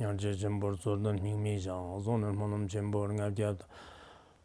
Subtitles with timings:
[0.00, 3.56] nyarje jembor zordan hingmi jang, zonar monam jembor ngab gyab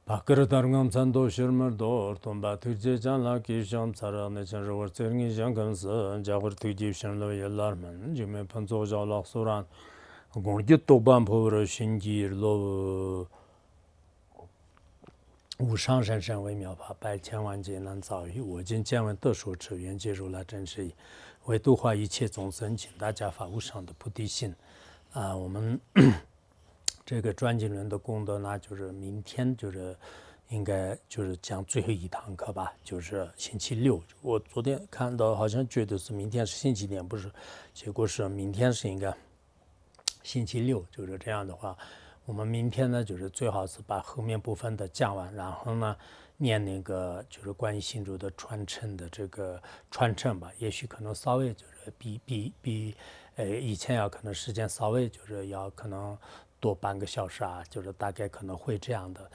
[0.08, 5.36] bakar targam tsando shirmar dor, tomba tukje jan la ki sham tsarag nechan rawar tsirngi
[5.36, 9.66] jang kamsa, jagur tukjib shirla yallar man, jime panzo jalak soran,
[10.34, 13.28] gongi tokban povra shingir lo
[15.60, 18.64] wu shang shan shan wei miao pa, bai qian wan jin lan zao yu, wo
[18.64, 20.94] jin jian wan de shu chi yuan jie ru la zhen shi,
[21.46, 24.10] wei du hua yi qie zong zhen qin, da jia fa wu shang de bu
[24.16, 24.56] di xin,
[25.14, 25.78] 啊，我们
[27.06, 29.94] 这个专辑轮的功德呢，就是明天就是
[30.48, 34.02] 应该就是讲最后一堂课吧，就是星期六。
[34.22, 37.30] 我昨天看到好像觉得是明天是星期天，不是，
[37.74, 39.14] 结果是明天是应该
[40.24, 40.82] 星期六。
[40.90, 41.78] 就是这样的话，
[42.24, 45.94] 我们明天呢，就是最好是把后面部分的讲完，然后呢
[46.38, 52.96] 念那个就是关于信主的传承的这个传承吧，也许可能稍微就是比比比。
[53.42, 56.16] 呃，以前要可能时间稍微就是要可能
[56.60, 59.32] 多半个小时啊，就是大概可能会这样的。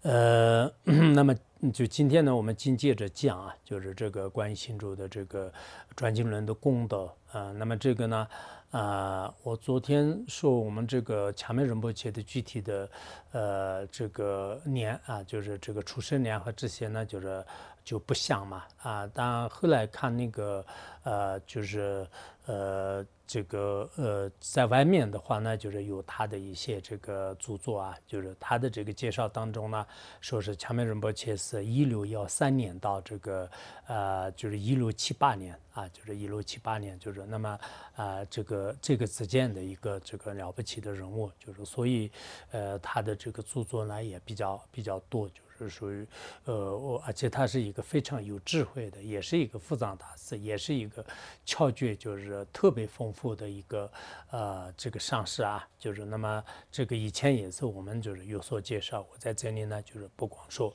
[0.00, 0.72] 呃，
[1.14, 1.34] 那么
[1.70, 5.52] 就今天呢，我们紧接着讲啊，就是这个关于新主的这个
[5.94, 7.52] 转经轮的功德啊。
[7.52, 8.26] 那么这个呢，
[8.70, 12.90] 啊，我昨天说我们这个强美仁波切的具体的
[13.32, 17.44] 呃这个年啊，就是这个出生年和这些呢，就是
[17.84, 19.10] 就不像嘛啊。
[19.12, 20.64] 但后来看那个
[21.02, 22.06] 呃，就是
[22.46, 23.04] 呃。
[23.30, 29.86] 这个呃，在外面的话呢，就是有他的一些这个著作啊，就是他的这个介绍当中呢，
[30.20, 33.48] 说是强美仁波切是一六幺三年到这个
[33.86, 37.56] 呃，就是一六七八年啊，就是一六七八年，就是那么
[37.94, 42.10] 啊，这个这个之间的一个这个了不起的人物，就是所以
[42.50, 45.36] 呃，他的这个著作呢也比较比较多，就。
[45.36, 46.06] 是是属于，
[46.44, 51.04] 呃，我而且他是一个非常有智慧的，也是一个复藏大师，也是一个
[51.44, 53.90] 窍诀就是特别丰富的一个，
[54.30, 60.74] 呃，这个上师啊，就是那么这个以前也是我们就是有所介绍，我在这里呢就是不光说。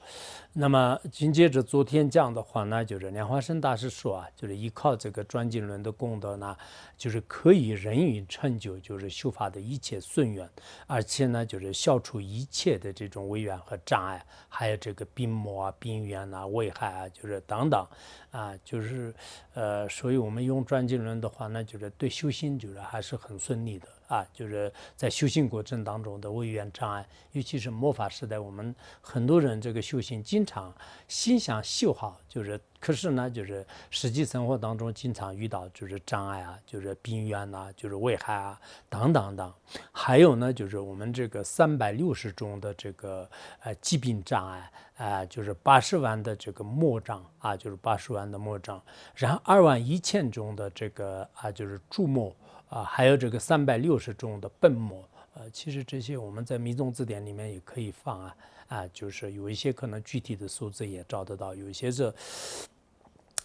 [0.54, 6.56] 那么紧接着昨天讲的话呢，就是莲花生大师说啊，就是依靠这个转经轮的功德呢，
[6.96, 10.50] 就是可以人云成就，就是修法的一切顺缘，
[10.86, 14.75] 而且呢就是消除一切的这种违缘和障碍，还。
[14.78, 17.88] 这个病魔啊、病源呐、危害啊，就是等等
[18.32, 19.14] 啊，就是
[19.54, 23.88] 呃，所以我们用转经轮的话，那就是对修心就是还是很顺利的。
[24.08, 30.74] 啊，就是在修行过程当中的违缘障碍，尤其是末法时代，我们很多人这个修行经常
[31.08, 39.52] 心想修好，就是可是呢，就是实际生活当中经常遇到就是障碍啊，就是病源呐，就是危害啊等等等。
[39.92, 43.28] 还有呢，就是我们这个三百六十种的这个
[43.64, 48.80] 呃疾病障碍啊，就是八十万的这个末障啊，就是八十万的末障，
[49.16, 52.36] 然后二万一千种的这个啊，就是注末。
[52.76, 55.02] 啊，还有这个三百六十种的苯膜，
[55.36, 58.36] 呃，其实这些我们在迷踪字典里面也可以放啊，
[58.68, 62.14] 啊，就是有一些可能具体的数字也找得到，有一些是。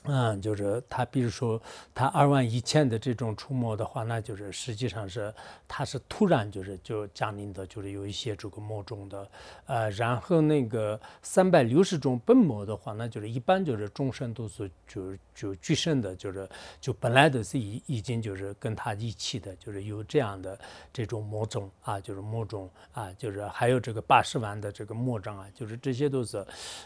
[0.04, 1.60] 嗯，就是他，比如说
[1.94, 5.32] 他二万一千的这种出没的话，那就是实际上是
[5.68, 9.30] 他是突然就是就降临的，就是有一些这个魔种的，
[9.66, 16.48] 呃，然后那个三百六十种本魔的话，那就是一般就是众生都是就就具生的，就是
[16.80, 20.58] 就本来都是已已经就是跟他一起的，就是有这样的
[20.94, 26.42] 这种魔种啊，就是魔种啊，就是还有这个八十万的这个魔障啊，就是这些都是，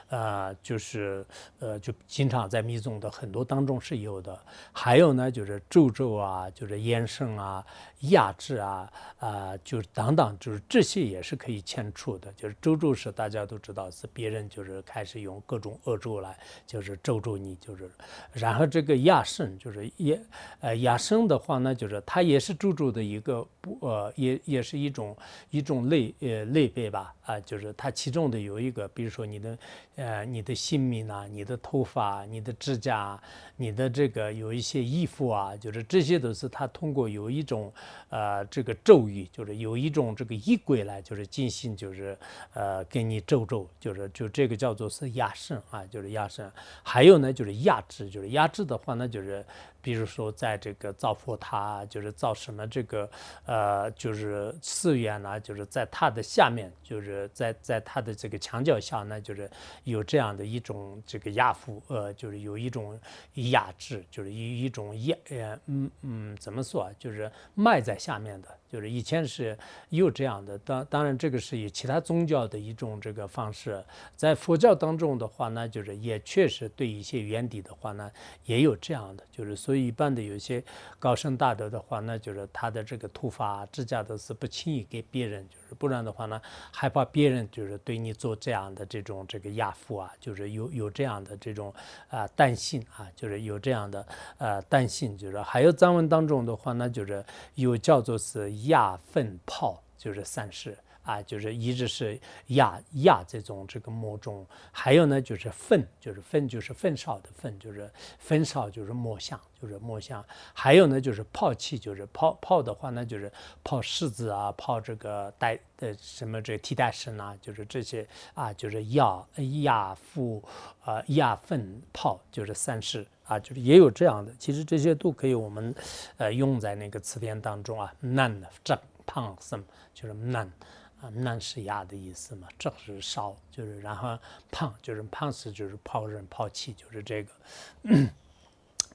[0.08, 1.24] 呃，就是
[1.60, 3.00] 呃，就经常在密宗。
[3.10, 4.38] 很多当中是有的，
[4.72, 7.64] 还有呢，就是皱皱啊，就是烟圣啊。
[8.10, 12.32] 压制啊啊，就是等等，就是这些也是可以牵出的。
[12.34, 17.90] 就是咒咒是大家都知道，是别人就是开始用各种恶咒来，就是咒咒你，就是。
[18.32, 20.18] 然后这个压身，就是压
[20.60, 25.16] 呃压身的话呢，就是它也是咒咒的一个不呃，也也是一种
[25.50, 29.58] 一种类呃类别吧啊，就是它其中的有一个，比如说你的
[29.96, 33.20] 呃你的姓名啊，你的头发、你的指甲、
[33.56, 37.72] 你的这个有一些衣服啊，就是这些都是它通过有一种。
[38.08, 42.16] 呃，这个咒语就是有一种这个仪轨来，就是进行，就是
[42.52, 46.50] 呃给你咒咒，就是就这个叫做是压身啊，就是压身。
[46.82, 49.44] 还有呢，就是压制，就是压制的话呢，就是。
[49.84, 53.10] 比如说，在这个造佛塔，就是造什么这个，
[53.44, 59.50] 呃，就是寺院呢，就是在它的下面，就是在在它的这个墙角下呢，就是
[59.82, 62.98] 有这样的一种这个压服，呃，就是有一种
[63.34, 66.90] 压制，就是一一种压，呃，嗯嗯，怎么说啊？
[66.98, 68.48] 就是埋在下面的。
[68.74, 69.56] 就是以前是
[69.90, 73.80] 有这样的，当当然这个是以其他宗教的一种这个方式，
[74.16, 78.10] 在佛教当中的话呢，就是也确实对一些原底的话呢，
[78.46, 80.60] 也有这样的，就是所以一般的有些
[80.98, 86.40] 高僧大德的话呢，就是他的这个突发支架都是不轻易给别人，不然的话呢，
[86.72, 91.70] 害怕别人就是对你做这样的这种这个压服啊，就是有有这样的这种
[92.08, 94.06] 啊担心啊，就是有这样的
[94.38, 97.22] 呃担心，就是还有藏文当中的话呢，就是
[97.56, 98.54] 有叫做是。
[98.64, 102.18] 压粪泡就是三世啊，就是一直是
[102.48, 113.30] 压压这种这个魔种，还有呢就是粪，就是粪就是粪扫的粪，就是粪扫就是墨香，就是墨香，还有呢就是泡气，就是泡泡的话呢就是
[113.62, 119.24] 泡柿子啊，泡这个代的什么这替代生啊，就是这些啊，就是压
[119.62, 120.42] 压腹
[120.84, 123.06] 啊压粪泡就是三式。
[123.24, 125.74] 啊，就是也有这样的，其实这些都可以我们，
[126.18, 127.90] 呃，用在那个词典当中啊。
[128.00, 129.64] 难这胖什么，
[129.94, 134.18] 就是难啊，难是压的意思嘛，这是烧，就是然后
[134.50, 137.30] 胖就是胖死就是抛人抛弃，就是这个。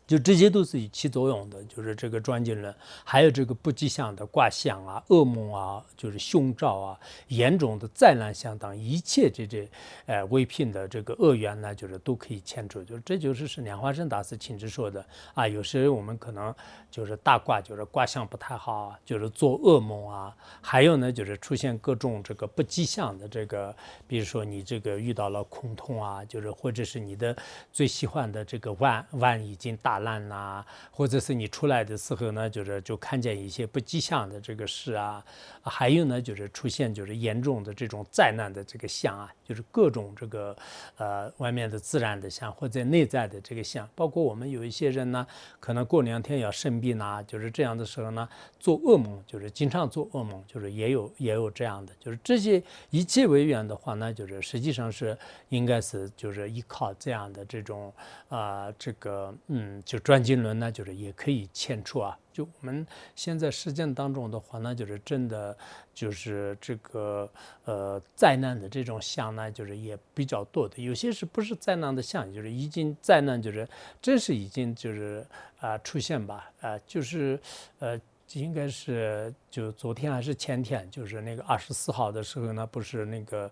[0.10, 2.74] 就这些都是起作用的，就是这个转经轮，
[3.04, 9.70] 还有这个不吉祥的卦象啊、噩梦啊，就是凶兆啊、严重的灾难相当一切这这，
[10.08, 12.84] 呃，未聘的这个恶缘呢，就是都可以牵出。
[12.84, 15.48] 就是这就是是莲花生大师亲自说的啊。
[15.48, 16.52] 有时我们可能
[16.90, 20.36] 就是大卦，就是卦象不太好，就是做噩梦啊。
[20.60, 23.76] 还有呢，就是出现各种这个不吉祥的这个，
[24.08, 27.38] 比如说你这个遇到了空痛啊，就是或者是你的
[27.72, 35.24] 最喜欢的这个碗碗已经大烂呐，或者是你出来的时候呢，就是就看见一些不吉祥的这个事啊，
[35.64, 40.56] 还有呢，就是出现就是严重的这种灾难的这个象啊，就是各种这个
[40.98, 45.26] 呃外面的自然的象或者内在的这个象，包括我们有一些人呢，
[45.60, 48.28] 可能过两天要生病呐，就是这样的时候呢，
[48.60, 55.18] 做噩梦，就是经常做噩梦，就是也有也有这样的，就是这些一切为缘的话呢，就是实际上是
[55.50, 57.94] 应该是就是依靠这样的这种
[58.30, 59.84] 啊这个嗯。
[59.90, 62.16] 就转经轮呢，就是也可以牵出啊。
[62.32, 65.58] 就我们现在实践当中的话呢，就是真的
[65.96, 67.28] 就是这个
[67.66, 70.80] 呃灾难的这种象呢，就是也比较多的。
[70.80, 73.68] 有些是不是灾难的象，就是已经灾难，就是
[74.00, 75.26] 真是已经就是
[75.60, 77.40] 啊出现吧啊，就是
[77.80, 78.00] 呃
[78.34, 83.52] 应该是就昨天还是前天，就是那个二十四号的时候呢，不是那个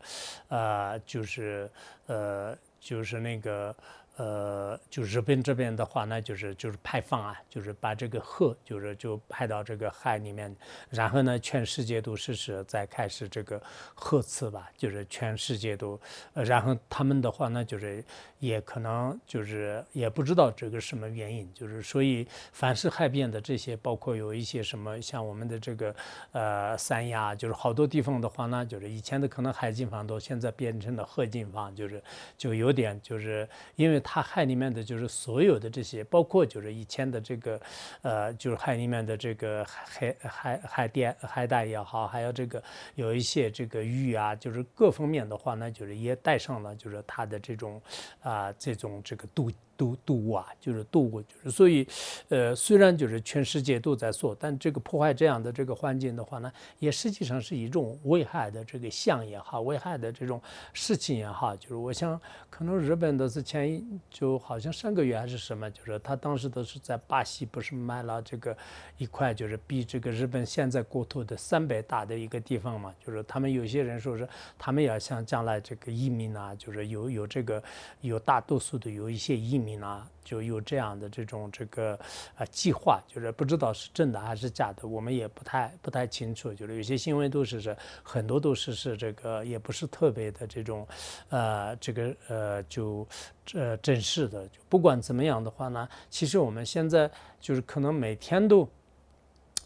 [0.50, 1.68] 啊就是
[2.06, 3.76] 呃就是那个。
[4.18, 10.56] 呃，就日本这边的话呢，就是就是排放啊，就是把这个核，就是就排到这个海里面，
[10.90, 13.62] 然后呢，全世界都实施在开始这个
[13.94, 16.02] 核磁吧，就是全世界都，
[16.34, 18.04] 呃，然后他们的话呢，就是
[18.40, 25.96] 也可能就是也不知道这个什么原因，就是所以凡是海边的这些，包括有一些什么像我们的这个
[26.32, 32.02] 呃三亚，就是好多地方的话呢，就是以前的可能海景房都，现在变成了核景房，就是
[32.36, 34.02] 就有点就是因为。
[34.10, 37.60] 它海里面的就是所有的这些，包括就是以前的这个，
[38.02, 42.64] 呃，就是海里面的这个海海海淀海带也好，还有这个
[42.96, 47.82] 有一些这个玉啊，就是各方面的话呢，就是也带上了就是它的这种
[48.22, 49.52] 啊这种这个度。
[49.78, 51.88] 度度啊，就是度过，就是所以，
[52.30, 60.42] 呃，虽然就是全世界都在做，但这个破坏这样的这个环境的话呢，也实际上是一种危害的这个象也好，危害的这种
[60.74, 62.20] 事情也好，就是我想，
[62.50, 63.80] 可能日本的是前
[64.10, 68.58] 就好像上个月还是什么，就是他当时都是在巴西，不是买了这个
[68.98, 77.62] 一块，就是比这个日本现在国土的三百大的一个地方嘛，就是他们有些人说是他们要想将来这个移民啊，就是有有这个
[78.02, 79.67] 有大多数的有一些移民。
[79.68, 82.00] 你呢，就有这样的这种这个
[82.38, 86.54] 呃计划，就是不知道是真的还是假的，我们也不太不太清楚。
[86.54, 90.88] 就是有些新闻都是是很多都是是这个，也不是特别的这种
[91.30, 93.06] 呃这个呃就
[93.54, 94.48] 呃正式的。
[94.48, 98.68] 就不管怎么样的话呢，其实我们现在就是可能每天都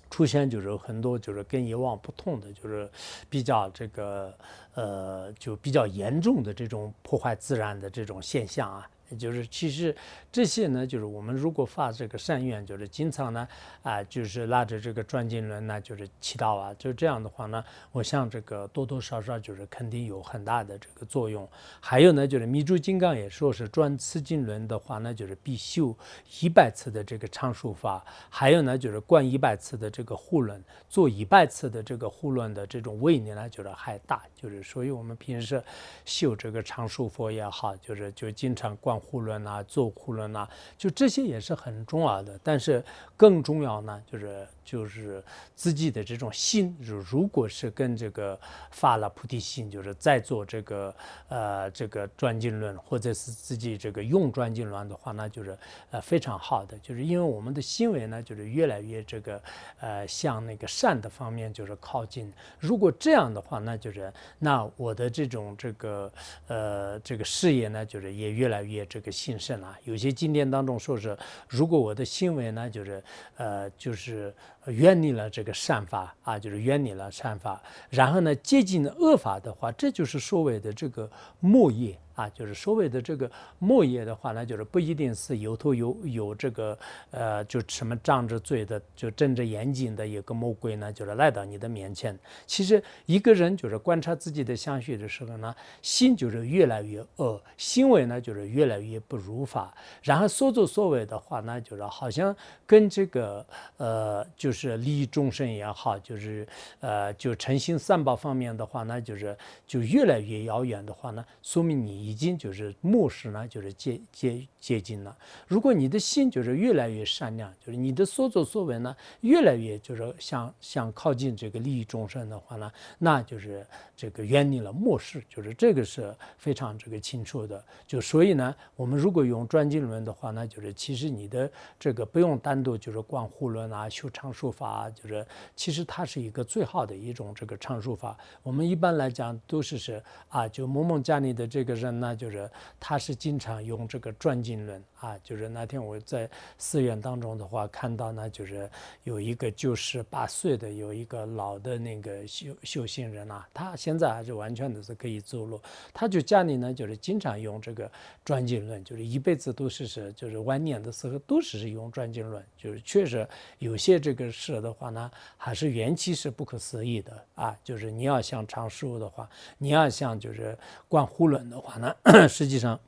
[0.09, 2.89] 出现就是很多就是跟以往不同的，就是
[3.29, 4.33] 比较这个
[4.73, 8.89] 呃就比较严重的这种破坏自然的这种现象啊。
[9.17, 9.95] 就是其实
[10.31, 13.45] 这些呢，就是我们如果发这个善愿，就是经常呢
[13.83, 21.45] 啊，就是拉着这个转经轮呢，就是祈祷啊，就这样的话呢，我想这个多多少少就是肯定有很大的这个作用。
[21.81, 25.93] 还有呢，就是密珠金刚也说是转次经轮的话呢，就是必修
[26.39, 34.23] 一百次的这个长术法，还有呢，就是灌一百次的这个护轮，做一百次的这个护轮的这种威力呢，就是还大。
[34.33, 35.61] 就是所以我们平时
[36.05, 39.00] 修这个长术佛也好，就是就经常灌。
[39.01, 42.39] 护轮啊，做护轮啊，就这些也是很重要的。
[42.43, 42.83] 但是
[43.17, 45.23] 更重要呢，就是就是
[45.55, 48.39] 自己的这种心，如如果是跟这个
[48.71, 50.95] 发了菩提心，就是在做这个
[51.29, 55.57] 呃这个专经论，或者是自己这个用专经论的话，那就是
[55.91, 59.41] 呃非常好的，就是因为我们的行为呢，就是越来越这个
[59.79, 62.31] 呃向那个善的方面就是靠近。
[62.59, 66.11] 如果这样的话，那就是那我的这种这个
[66.47, 69.77] 呃这个事业呢，就是也越来越这个兴盛了。
[69.83, 73.03] 有些经典当中说是，如果我的行为呢，就是
[73.37, 74.33] 呃就是。
[74.65, 81.97] 远离了这个善法啊，就是远离了善法，然后呢，接近恶法的话，这就是所谓的这个末业。
[82.13, 86.77] 啊，就是所谓的这个末业的话呢，就是不一定是有头有有这个
[87.09, 92.17] 呃，就什么仗着嘴的，就睁着眼睛的一个魔鬼呢，就是来到你的面前。
[92.45, 102.35] 其实一个人就是观察自己的相续的时候呢，心就是越来越恶，行为呢就是越来越不如法，然后所作所为的话呢，就是好像
[102.67, 103.45] 跟这个
[103.77, 106.45] 呃，就是利益众生也好，就是
[106.81, 112.01] 呃，就诚心善报方面的话呢，就是就越来越遥远的话呢，说明你。
[112.11, 115.17] 已经就是末世呢，就是接接接近了。
[115.47, 123.65] 如果你的心就是越来越善良，就是你的所作所为呢，越来越就是想想靠近这个利益众生的话呢，那就是
[123.95, 127.63] 这个远离了末世，就是这个是非常这个清楚的。
[127.87, 131.49] 就所以呢，我们如果用专经论的话呢，就是其实你的
[131.79, 135.25] 这个不用单独就是观护论啊、修长术法啊，就是
[135.55, 138.17] 其实它是一个最好的一种这个长术法。
[138.43, 141.90] 我们一般来讲都是是啊，就某某家里的这个人。
[141.91, 144.83] 那就是他是经常用这个转经轮。
[145.01, 146.29] 啊，就是那天我在
[146.59, 148.69] 寺院当中的话，看到呢，就是
[149.03, 155.59] 有一个九十八岁的有一个老的那个修修行人啊，他现在还是完全的是可以走路，
[155.91, 157.91] 他就家里呢就是经常用这个
[158.23, 163.27] 转经论，就是一辈子都是是就是晚年的时候都是是用转经论，就是确实
[163.57, 169.27] 有些这个事的话呢，还是元气是不可思议的啊，就是你要想长寿的话，
[169.57, 170.55] 你要想就是
[170.87, 171.95] 观护论的话呢。
[172.29, 172.79] 实际上，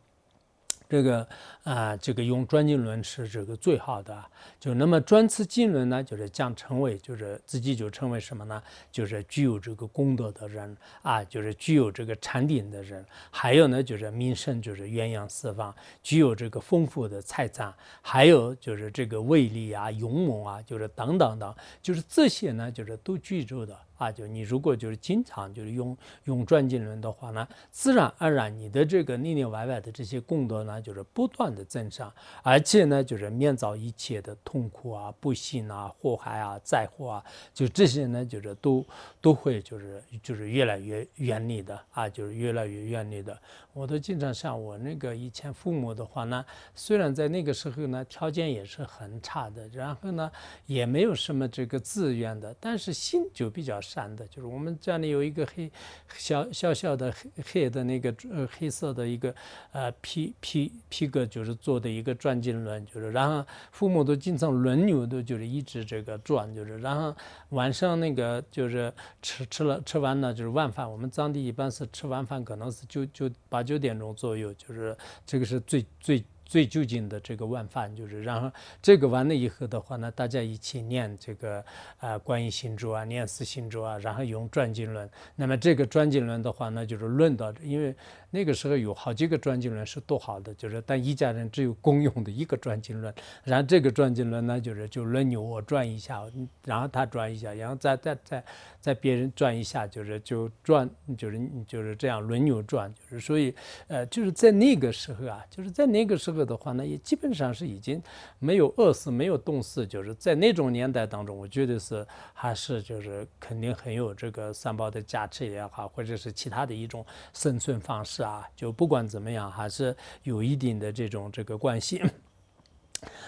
[0.93, 1.27] 这个
[1.63, 4.23] 啊，这个用专经轮是这个最好的。
[4.59, 8.61] 就那么专次经轮呢，就是将成为，就是自己就成为什么呢？
[8.91, 13.03] 就是具有这个功德的人啊，就是具有这个禅定的人。
[13.31, 15.73] 还有呢，就是名声，就是鸳鸯四方，
[16.03, 17.73] 具有这个丰富的财产。
[17.99, 23.75] 还有就是这个威力啊、勇猛啊，就是等等等，就是这些呢，就是都具足的。
[23.97, 38.85] 啊，就你如果就是经常就是用用转经轮的话呢，自然而然你的这个内内外外的这些功德呢，就是不断的增长，而且呢，就是免遭一切的痛苦啊、不幸啊、祸害啊、灾祸啊，就这些呢，就是都
[39.21, 43.37] 都会就是就是越来越远离的啊，就是越来越远离的。
[43.73, 50.31] 我都经常像，我那个以前父母的话呢，虽然在那个时候呢条件也是很差的，然后呢
[50.67, 54.27] 也没有什么这个资源的，但是心就比较善的。
[54.27, 55.71] 就是我们家里有一个黑
[56.15, 59.33] 小小小的黑黑的那个呃黑色的一个
[59.71, 67.15] 呃皮皮皮革，就是做的一个转经轮，就是然后父母都经常轮流的，就是一直这个转，就是然后
[67.49, 73.62] 晚上那个就是吃吃了吃完了就是晚饭，我们当地一般是吃完饭可能是就就把。
[73.63, 76.23] 九点钟左右，就是这个是最最。
[76.45, 81.63] 最就近的这个晚饭，就是然后这个完了以后的话呢，大家一起念这个
[81.97, 85.09] 啊观音心咒啊，念四心咒啊，然后用转经轮。
[85.35, 87.95] 那么这个转经轮的话呢，就是论到，因为
[88.33, 93.15] 那个时候有好几个转经轮是多好的，就是但一家人只有公用的一个转经轮。
[93.45, 96.21] 然后这个转经轮呢，就是就轮流我转一下，
[96.65, 98.43] 然后他转一下，然后再再再
[98.81, 103.55] 再别人转一下，就是就转，就是就是这样轮流转，就是所以
[103.87, 106.33] 呃就是在那个时候啊，就是在那个时候。
[106.43, 108.01] 的话呢，也基本上是已经
[108.39, 122.01] 没有饿死，没有冻死，就是在那种年代当中，我觉得是还是就是肯定很有这个三宝的加持也好，或者是其他的一种生存方式啊，就不管怎么样，还是有一定的这种这个惯性。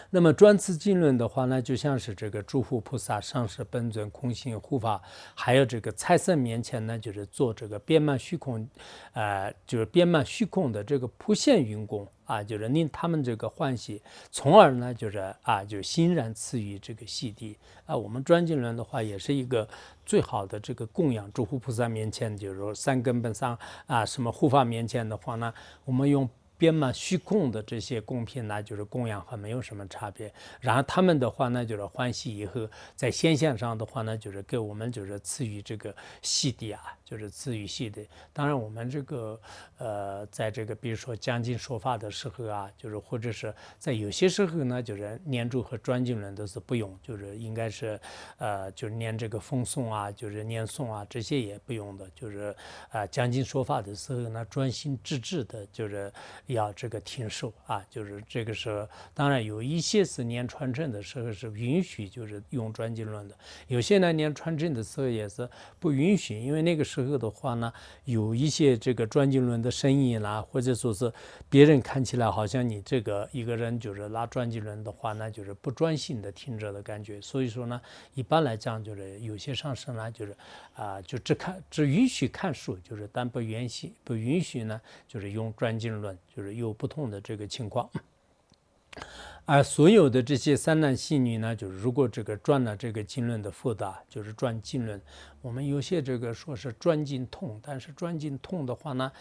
[0.10, 5.02] 那么专次经论的话呢，就像是这个诸佛菩萨、上师本尊、空性护法，
[5.34, 8.68] 还有这个财神面前呢，就是做这个遍满虚空，
[9.14, 14.02] 呃，就是遍满虚空的这个普现云功啊，就是令他们这个欢喜，
[14.32, 17.96] 从而呢，就是啊，就欣然赐予这个西地啊。
[17.96, 19.68] 我们专经论的话，也是一个
[20.06, 25.54] 最好的这个供养诸佛菩萨面前，就是说三根本上啊，什么护法面前的话呢，
[25.84, 26.30] 我们用。
[26.58, 30.34] 编满虚空的这些贡品呢，就是供养和没有什么差别。
[30.62, 38.08] 然后他们的话呢，就是欢喜以后，在现象上的话呢，就是给我们就是赐予这个洗涤啊，就是赐予洗涤。
[38.32, 39.40] 当然，我们这个
[39.78, 48.00] 呃，在这个比如说讲经说法的时候啊，就是或者是在有些时候呢，就是念珠和转经轮都是不用，就是应该是
[48.38, 52.10] 呃，就是念这个风诵啊，就是念诵啊，这些也不用的。
[52.16, 52.56] 就是
[52.90, 56.12] 啊，讲经说法的时候呢，专心致志的，就是。
[56.48, 63.36] 要这个听受啊，就是这个时候，当然有一些是念传承的时候是允许，就是用转经轮的；
[63.68, 65.50] 有些呢念传承的时候也是
[65.80, 67.74] 不允许，因为那个时候的话呢，
[68.04, 71.12] 有一些这个转经轮的声音啦，或者说是
[71.50, 77.20] 别人看起来好像你这个一个人就是拉转经轮的话呢，就是不专心的听着的感觉。
[77.22, 77.82] 所以说呢，
[78.14, 80.36] 一般来讲就是有些上师呢，就是
[80.76, 86.16] 啊，就只看只允许看书，就是但不允许不允许呢，就是用转经轮。
[86.36, 87.90] 就是有不同的这个情况。
[89.46, 95.00] 而所有的这些三男细女呢，就是如果这个转了这个经论的复杂，就是转经论。
[95.46, 99.12] 我们有些这个说是转经痛，但是转经痛的话呢，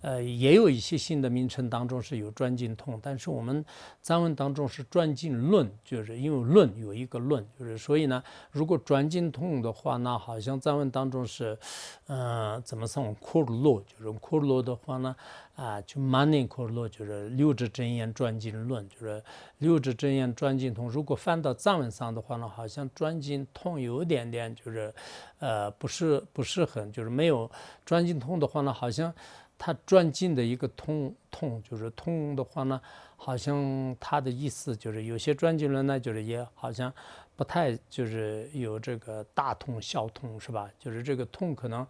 [0.00, 3.62] 呃，也有一些新的名称当中是有转经痛，但是我们
[4.00, 11.58] 藏文当中是转经论，就是因为论有一个论，就是所以呢，如果转经痛的话呢，好像藏文当中是，
[12.06, 13.14] 嗯，怎么说？
[13.20, 15.14] 库罗就是库罗的话呢，
[15.56, 19.22] 啊，就曼尼库罗就是六字真言转经论，就是
[19.58, 20.88] 六字真言转经痛。
[20.88, 24.94] 如果翻到藏文上的话呢，好像转经痛有点点就是。
[25.38, 27.50] 呃，不是不是很，就是没有
[27.84, 29.12] 钻进痛的话呢，好像
[29.58, 32.80] 它钻进的一个痛痛，就是痛的话呢，
[33.16, 36.92] 好像他的意思就是有些钻进人呢，就是也好像。
[37.36, 40.70] 不太就是有这个大痛小痛是吧？
[40.78, 41.86] 就是这个痛可能，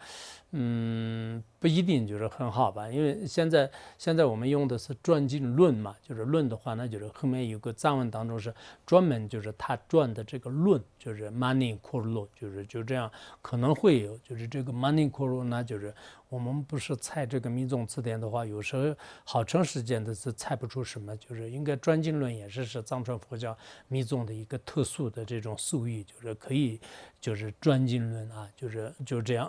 [0.53, 2.89] 嗯，不一定就是很好吧。
[2.89, 8.55] 因为现在现在我们用的是转经论嘛，就是论的话，那就是后面有个藏文当中是
[8.87, 13.11] 专门就是他转的这个论，就是 money k o r o 就是就这样
[13.43, 15.95] 可能会有，就是这个 money k o r o 呢就是。
[16.29, 21.17] 我们不是猜这个密宗词典的话，有时候好长时间的是猜不出什么。
[21.19, 26.81] 就是应该专经论也是是藏传佛教密宗的一个特殊的这种术语，就是可以
[27.21, 29.49] 就是专经论啊，就是就这样。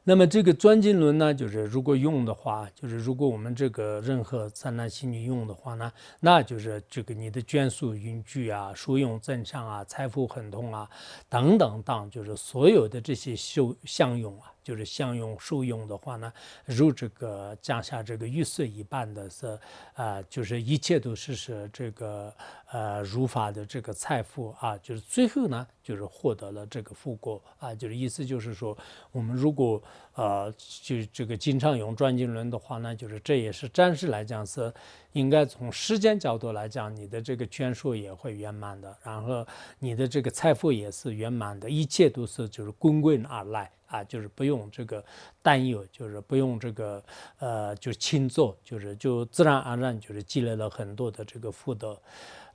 [0.03, 10.89] 那么这个专经轮呢，就是如果用的话，就是如果我们这个任何三男心女用的话呢，那就是这个你的眷属云聚啊、殊用增上啊、财富亨通啊
[11.29, 14.51] 等等等，就是所有的这些修相用啊。
[14.63, 16.31] 就是相用受用的话呢，
[16.65, 19.59] 如这个降下这个玉碎一般的是，
[19.93, 22.31] 啊，就是一切都是是这个
[22.71, 28.77] 呃如法的这个财富啊，就是最后呢，就是获得了这个富国啊，就是意思就是说，
[29.11, 29.81] 我们如果
[30.15, 34.73] 呃就这个经常用转经轮的话呢，就是这也是暂时来讲是
[35.13, 39.45] 应该从时间角度来讲，你的这个捐数也会圆满的，然后
[39.79, 43.71] 你的这个财富也是圆满的，一切都是就是滚滚而来。
[43.91, 45.03] 啊，就是不用这个
[45.41, 47.03] 担忧，就是不用这个
[47.39, 52.01] 呃，就轻做，就是就自然而然就是积累了很多的这个福德，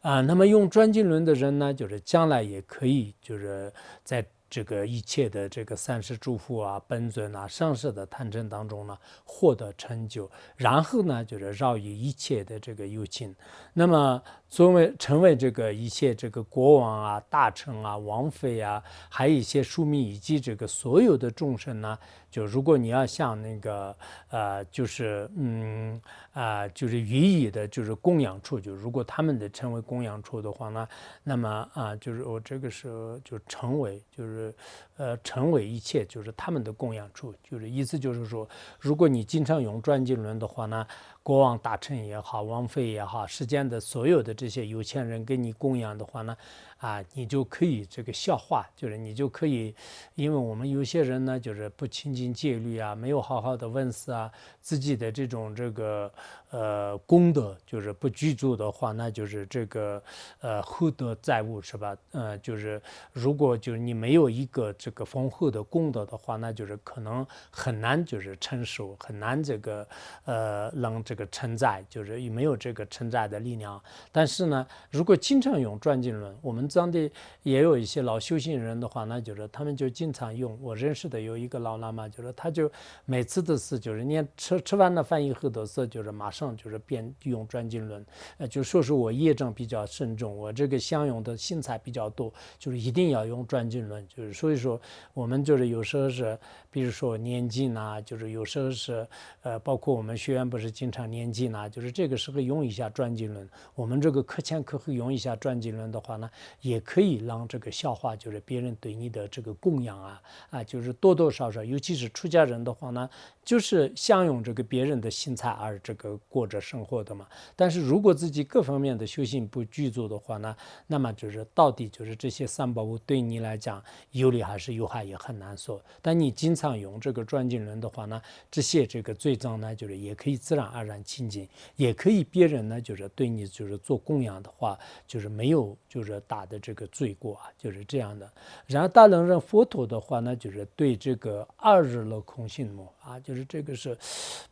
[0.01, 3.71] 啊，那么用转经轮的人呢，就是将来也可以就是
[4.03, 4.25] 在。
[4.49, 13.35] 这个一切的这个三世诸佛啊、本尊啊、上师的坛城当中呢，获得成就，然后呢，就是饶于一切的这个有情，
[13.73, 21.99] 那么作为成为这个一切这个国王啊、大臣啊、王妃啊，还有一些庶民以及这个所有的众生呢。
[22.31, 23.97] 就如果你要像那个
[24.29, 25.99] 呃，就是嗯
[26.33, 30.87] 啊，就是予以的，就是供养处，就如果他们的称为供养处的话呢，
[31.23, 34.55] 那么啊，就是我这个时候就成为，就是
[34.99, 38.47] 呃，成为一切，就是他们的供养处，就是意思就是说，
[38.79, 40.87] 如果你经常用转经轮的话呢。
[41.27, 46.37] 国王大臣也好，王妃也好，世间的所有的这些有钱人给你供养的话呢，
[46.79, 49.75] 啊，你就可以这个消化，就是你就可以，
[50.15, 56.13] 因为我们有些人呢，就是不清净戒律啊，没有好好的问世啊，自己的这种这个。
[56.51, 60.01] 呃，功德就是不居住的话，那就是这个
[60.41, 61.95] 呃厚德载物是吧？
[62.13, 62.81] 呃，就是
[63.13, 69.87] 如果就是你没有一个这个丰厚的功德的话，那就是可能很难就是承受，很难这个
[70.25, 73.83] 呃能这个承载，就是也没有这个承载的力量。
[74.13, 77.11] 但是呢，如果经常用转经轮，我们们当地
[77.43, 80.59] 也有一些老修行人的话，那就是他们就经常用。
[80.61, 82.71] 我认识的有一个老喇嘛，就是他就
[83.05, 88.05] 每次都是就是念吃吃完了饭以后都是就是马上就是变用转经轮，
[88.39, 94.05] 呃，就说是我业障比较深重，我这个相用的心财比较多，就是一定要用转经轮。
[94.09, 94.81] 就是所以说
[95.15, 96.39] 我们就是有时候是，
[96.71, 99.07] 比如说念经啊，就是有时候是
[99.43, 103.49] 呃，包括我们学员不是经常念经啊，就是这个时候用一下转经轮。
[103.75, 113.09] 我们这个课前课后用一下转经轮的话呢，也可以让这个消化，就是别人对你的这个供养啊啊，就是多多少少，尤其是出家人的话呢，
[113.47, 117.27] 就是享用这个别人的心菜而这个过着生活的嘛。
[117.55, 120.55] 但是如果自己各方面的修行不具足的话呢，
[120.89, 123.81] 那么就是到底就是这些三宝物对你来讲
[124.11, 125.81] 有利还是有害也很难说。
[126.03, 138.29] 但你经常用这个转经轮的话呢，这些这个罪障呢，就是也可以自然而然清净，也可以别人呢就是对你就是做供养的话，就是没有就是大的这个罪过啊，就是这样的。
[138.67, 143.97] 然后大能人佛陀的话呢，就是对这个二日了空性目啊，就是这个是，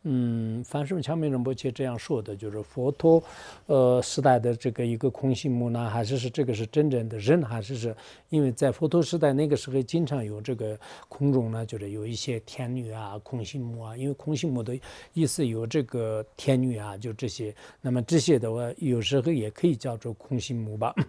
[0.03, 3.21] 嗯，凡是强明仁波切这样说的，就是佛陀，
[3.65, 7.93] 呃，时代的这个一个空心木呢，还是是这个是真正的人，还是是
[8.29, 14.79] 因为在佛陀时代那个时候经常有这个空中呢，就是有一些天女啊、空心木啊，因为空心木的
[15.11, 20.95] 意思有这个天女啊，就这些，那么这些的话有时候也可以叫做空心木吧。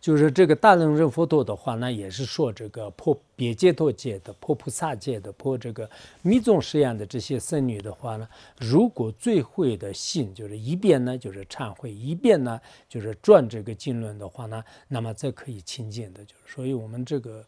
[0.00, 5.88] 就是这个大能人佛陀的话，那也是说这个破别解脱界的、破菩萨界的、破这个
[6.20, 16.24] 密宗实验的这些僧女的话呢，如果最会的信就是一边呢就是忏悔，一边呢就是转这个经论的话呢，那么这可以清净的。
[16.24, 17.44] 就是所以我们这个，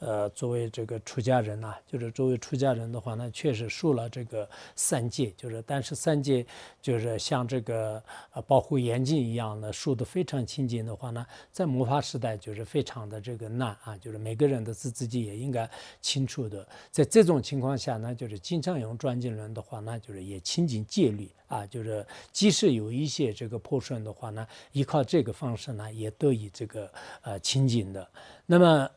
[0.00, 6.44] 呃，作为这个出家人呐，就是作为出家人的话呢，确实受了这个三戒，就是但是三戒
[6.82, 11.98] 就是像这个呃保护眼睛一样的，受的非常清净的话呢，在魔法。
[12.00, 15.68] 时代就是非常的这个难啊，就是每个人的自自己也应该
[16.02, 16.66] 清楚的。
[16.90, 28.08] 在这种情况下呢，就是经常用转经轮的话，那就是也清净戒律啊，就是即使有一些这个破损的话呢，依靠这个方式呢，也得以这个呃清净的。
[28.44, 28.90] 那么。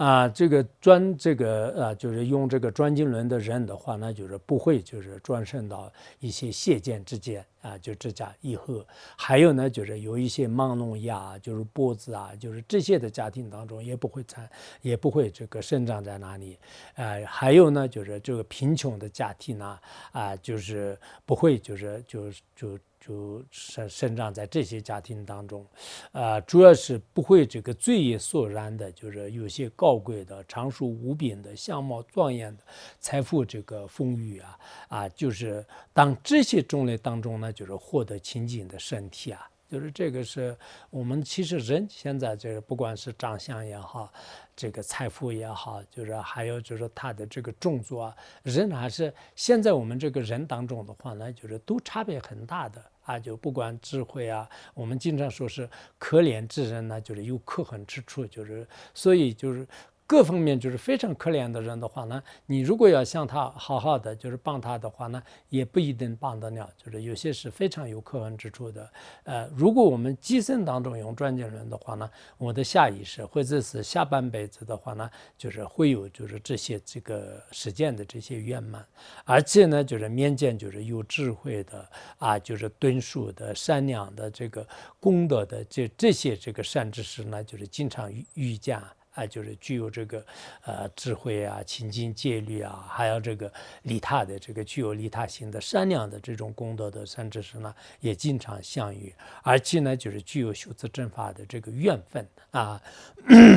[0.00, 8.82] 啊，这个专这个呃，就是用这个专经轮的人的话，那就是不会就是转生到一些血见之间啊，就指甲以后，
[9.14, 14.48] 还有呢，就是有一些盲聋哑，就是脖子啊，就是这些的家庭当中也不会产，
[14.80, 16.58] 也不会这个生长在哪里，
[16.94, 19.78] 呃，还有呢，就是这个贫穷的家庭呢，
[20.12, 22.78] 啊，就是不会就是就就。
[23.00, 25.66] 就生生长在这些家庭当中，
[26.12, 32.62] 啊，主要是不会这个罪业索然的，就是有些高贵的、长寿无边的、相貌庄严的、
[33.00, 34.58] 财富这个丰裕啊，
[34.88, 39.50] 啊，就是当这些种类当中呢，就是获得清净的身体啊。
[39.70, 40.56] 就是这个是
[40.90, 44.12] 我们其实人现在这个不管是长相也好，
[44.56, 59.64] 这个财富也好，就是还有就是他的这个种族啊，人还是现在我们这个人当中的话呢，就是都差别很大的啊，就不管智慧啊，我们经常说是可怜之人呢，就是有可恨之处，就是所以就是。
[60.10, 66.68] 各方面就是非常可怜的人的话呢，你如果要向他好好的，就是帮他的话呢，也不一定帮得了。
[66.76, 68.90] 就是有些是非常有可恨之处的。
[69.22, 78.84] 呃，如果我们今生当中用转经轮的话呢，我的下意识或者是下半辈子的话呢，就是会有就是这些这个实践的这些圆满，
[79.24, 84.66] 而且呢，就是面见就是有智慧的啊，就是敦恕的、善良的、这个
[84.98, 88.76] 功德的这这些这个善知识呢，就是经常遇遇见。
[89.22, 90.24] 啊，就是具有这个
[90.64, 93.52] 呃智慧啊、清净戒律啊，还有这个
[93.82, 102.80] 利他的这个具有利他心的善良的这种功德的善知识呢，也经常相遇，而且呢，就是具有修持正法的这个缘分啊。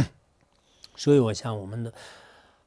[0.96, 1.94] 所以，我想我们的。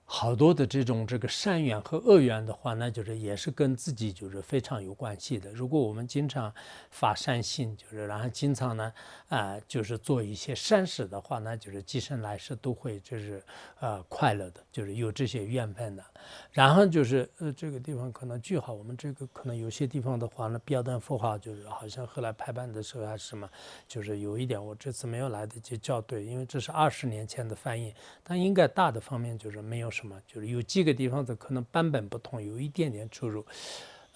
[0.08, 5.50] 好多的这种这个善缘和恶缘的话，那就是也是跟自己就是非常有关系的。
[5.50, 6.52] 如果我们经常
[6.92, 8.92] 发善心，就是然后经常呢
[9.28, 13.42] 啊，就是做一些善事的话，那就是今生来世都会就是
[13.80, 16.04] 呃快乐的，就是有这些缘分的。
[16.52, 23.50] 然后就是呃这个地方可能句号，我们这个可能有些地方的话呢，标点符号就是好像后来排版的时候还是什么，
[23.88, 27.92] 就是有一点我这次没有来得及校对，因为这是二十年前的翻译，
[28.22, 29.90] 但应该大的方面就是没有。
[29.96, 30.20] 什么？
[30.26, 33.46] 就是有几个地方的可能版本不同，有一点点出入。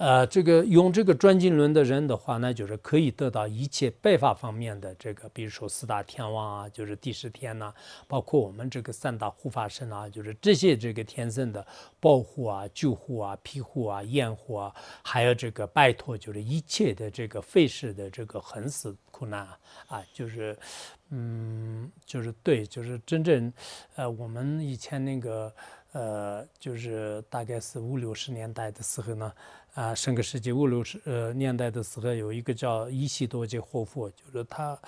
[0.01, 7.71] 呃，这个用这个转经轮的人的话呢，就是可以得到一切白法方面的这个，比如说四大天王啊，就是第十天呐，
[8.09, 11.67] 包括我们这个三大护法神啊，就是这些这个天生的
[12.01, 19.59] 保护啊、救护啊、庇护啊、验护啊，还有这个拜托，就是一切的这个费事的这个横死苦难啊，
[19.89, 20.57] 啊，就是，
[21.11, 23.53] 嗯，就是对，就是真正，
[23.97, 25.55] 呃，我们以前那个，
[25.93, 29.31] 呃，就是大概是五六十年代的时候呢。
[29.81, 34.79] 啊，上个世纪五六十呃年代的时候，有一个叫伊西多杰活佛，就是他。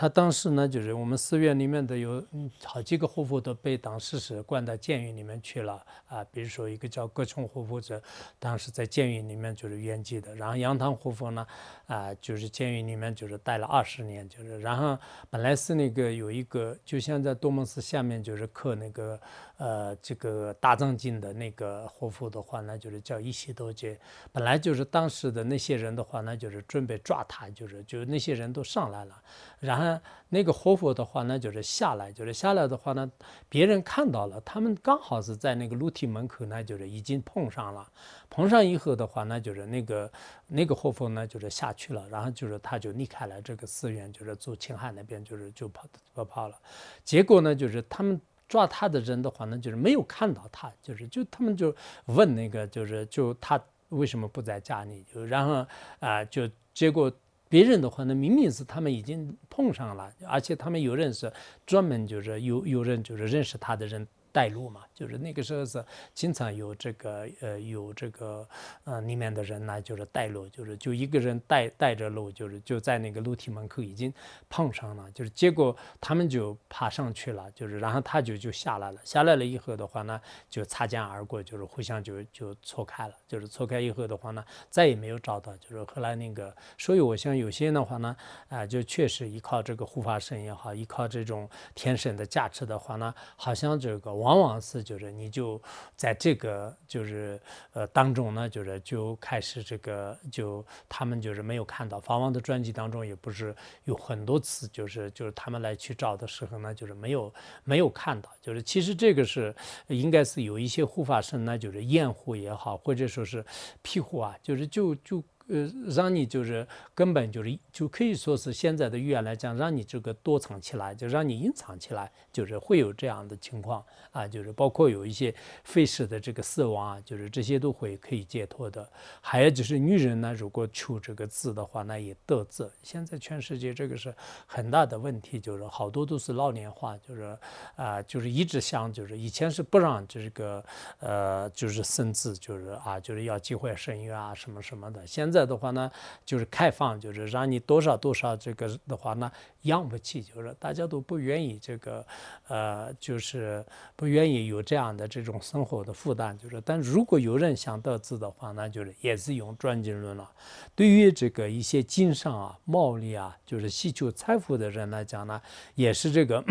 [0.00, 2.24] 他当时呢，就是我们寺院里面的有
[2.62, 6.22] 好几个活佛都被当时是关到监狱里面去了啊。
[6.30, 8.00] 比如说一个叫葛琼活佛者，
[8.38, 10.32] 当时在监狱里面就是圆寂的。
[10.36, 11.44] 然后杨唐活佛呢，
[11.88, 14.96] 啊，就是监狱里面就是待了二十年，就是然后
[15.30, 19.20] 本来是那个有一个，就像在多蒙寺下面就是刻那个
[19.56, 23.98] 呃这个大藏经的那个活佛的话呢，就是叫一西多杰。
[24.30, 29.20] 本来就是当时的那些人的话呢，就是准备抓他，就是就那些人都上来了，
[29.60, 30.00] 然后。
[30.30, 33.10] 那个活佛的话呢，就是下来，就是下来的话呢，
[33.48, 37.90] 别人看到了，他们刚好是在那个楼梯门口呢，就是已经碰上了。
[38.28, 40.12] 碰上以后的话呢，就是那个
[40.46, 46.54] 那个活佛呢，就是下去了，然后就是他就离开了这个寺院，就是走青海那边，就是就跑跑跑了。
[47.02, 55.02] 结果呢，就是他们抓他的人的话呢，就是没有看到他，就是就他们就问那个，就是就他为什么不在家里？
[55.10, 55.66] 就然后
[56.00, 57.10] 啊，就结果。
[57.48, 61.32] 别人的话那，明明是他们已经碰上了，而且他们有认识，
[61.66, 64.06] 专门就是有有人就是认识他的人。
[64.32, 68.46] 带路嘛，就是那个时候是经常有这个呃有这个
[68.84, 74.12] 呃里面的人呢，就是带路，就是就一个人带带着路，就是就在那个楼梯门口已经
[74.48, 88.16] 碰上了，就是结果他们就爬上去了，就是然后他就就下来了，下来了以后的话呢，就擦肩而过，就是互相就就错开了，就是错开以后的话呢，再也没有找到，就是后来那个，所以我想有些的话呢，
[88.48, 94.17] 啊，就确实依靠这个护法神也好，依靠这种天神的加持的话呢，好像这个。
[94.18, 95.60] 往往是就是你就
[95.96, 97.40] 在这个就是
[97.72, 103.54] 呃当中呢，就是就开始这个就他们就是没有看到法王的专辑当中也不是
[103.84, 107.32] 有很多次就是就是他们来去找的时候呢，就是没有
[107.64, 109.54] 没有看到，就是其实这个是
[109.86, 113.44] 应该是有一些护法神呢，就是验护也好，或者说是
[113.82, 115.22] 庇护啊，就是就就。
[115.48, 125.34] 呃，让你就是根本就是就可以说是现在的语言来讲，让你这个躲藏起来，就让你隐藏起来，就是会有这样的情况啊，就是包括有一些
[125.64, 128.86] 费事的这个死亡啊，就是这些都会可以解脱的。
[129.22, 132.70] 还有就是女人呢，如果求这个字的话，那也得字。
[132.82, 137.38] 现在全世界这个是很大的问题，就是好多都是老年化，就是
[137.74, 140.62] 啊，就是一直想就是以前是不让这个
[140.98, 145.37] 呃，就是生字，就是啊，就是要机会生育啊什么什么的，现在。
[145.44, 145.90] 的话呢，
[146.24, 149.30] 就是开放，就是让你多少多少这个的话呢，
[149.62, 152.06] 养不起，就是大家都不愿意这个，
[152.48, 153.64] 呃，就是
[153.96, 156.60] 不愿意有这样的这种生活的负担，就是。
[156.62, 160.30] 但如果有人想得志的话，那就是也是用转经论了。
[160.74, 165.40] 对于这个一些经商啊、贸易啊，就是希求财富的人来讲呢，
[165.74, 166.44] 也是这个。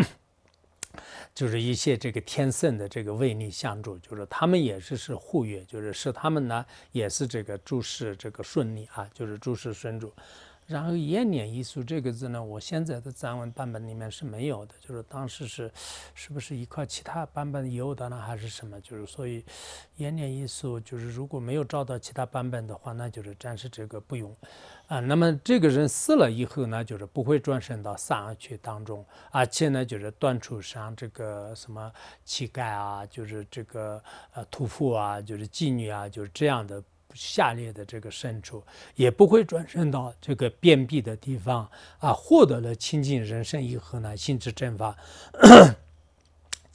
[1.34, 10.12] 就是一些这个天圣的这个威力相助，就是他们也是是护月，就是使他们呢也是这个诸事这个顺利啊，就是诸事顺主。
[10.68, 15.72] 然后延年益寿这个字呢，我现在的藏文版本里面是没有的，就是当时是
[16.14, 18.78] 是不是一块其他版本有的呢，还是什么？
[18.82, 19.42] 就是所以
[19.96, 24.30] 延年益寿就是如果没有找到其他版本的话，那就是暂时这个不用
[24.88, 25.00] 啊。
[25.00, 31.90] 那么这个人死了以后呢，就是不会转生到三恶趣当中，而且呢，就是断除上这个什么
[32.26, 34.02] 乞丐啊，就是这个
[34.34, 36.84] 呃屠夫啊，就是妓女啊，就是这样的。
[37.14, 38.62] 下列的这个深处，
[38.94, 41.68] 也不会转生到这个便秘的地方
[41.98, 42.12] 啊。
[42.12, 44.96] 获得了清净人生以后呢，心智正法。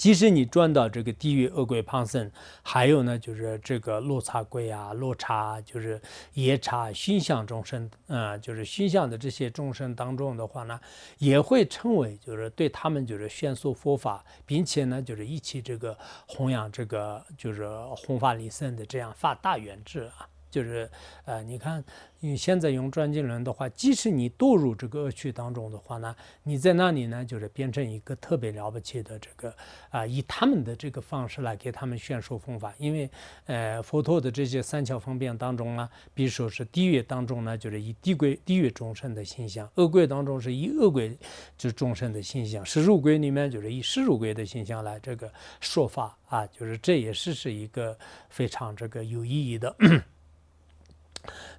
[0.04, 2.30] 即使你转到这个地狱恶鬼旁生，
[2.62, 5.98] 还有呢，就是这个落差鬼啊、落差就是
[6.34, 10.78] 夜叉、熏香众生，啊，就是熏香的这些众生当中的话呢，
[11.20, 20.28] 也会成为就是对他们就是宣说佛法，并且呢，就是一起这个弘扬这个就是弘法利生的这样发大愿志啊。
[20.54, 20.88] 就是，
[21.26, 21.84] 呃，你看，
[22.20, 29.52] 你现在用转经轮的话，即使你堕入这个恶趣当中的话呢，你在那里呢，就是变成一个特别了不起的这个，
[29.90, 32.72] 啊，以他们的这个方式来给他们宣说佛法。
[32.78, 33.10] 因为，
[33.48, 41.18] 呃，佛陀的这些三桥方便当中呢，比如说是地狱当中呢，就是以地鬼地狱众生的形象；恶鬼当中是以恶鬼
[41.58, 47.98] 就众生的形象；食肉鬼里面就是以食肉鬼的形象来这个说法啊，就是这也是是一个
[48.30, 49.76] 非常这个有意义的。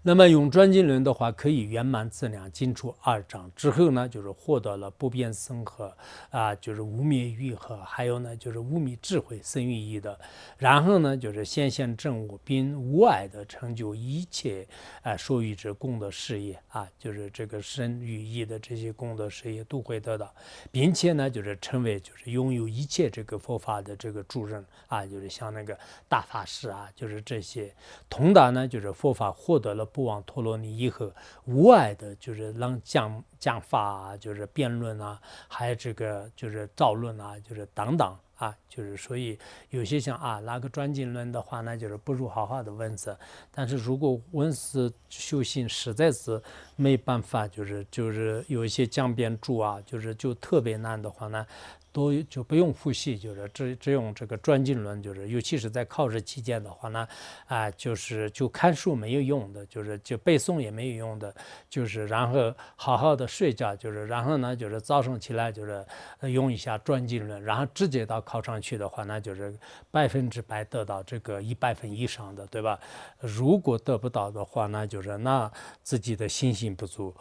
[0.02, 5.96] 那么用转经轮的话，可以圆满自量进出二章之后呢，就是获得了不变生和
[6.30, 10.18] 啊，就是无灭欲和，还有呢就是无灭智慧生于意的，
[10.58, 14.66] 然后呢就是显现正悟，并无碍的成就一切
[15.02, 20.34] 啊属于之功德事业啊，就是这个生与意的这些功德事业都会得到，
[20.70, 27.74] 并且呢就是成为就是拥有一切这个佛法的这个主人啊，就是像那个大法师啊，就是这些
[28.10, 29.84] 通达呢就是佛法获获得了。
[29.84, 31.12] 不往陀罗尼以后，
[31.44, 39.38] 无碍的就是让讲讲法啊，就是辩论啊，还有这个就是造论啊，就是等等啊，就是所以
[39.70, 43.16] 有些像啊，拿个专经论的话呢，就是不如好好的文字。
[43.52, 46.42] 但是如果文字修行实在是
[46.74, 51.46] 没办法，就是就是有一些江边住啊，就是就特别难的话呢。
[51.94, 57.06] 都就不用复习，就是只只用这个专经论，就是尤其是在考试期间的话呢，
[57.46, 61.32] 啊，就是就看书没有用的，就是就背诵也没有用的，
[61.70, 65.86] 就是然后好好的睡觉，就是然后呢，就是早上起来就是
[66.22, 69.56] 用一下专经论，然后直接到考场去的话，那就是
[69.92, 72.76] 百分之百得到这个一百分以上的，对吧？
[73.20, 75.48] 如果得不到的话，那就是那
[75.84, 77.14] 自己的信心不足。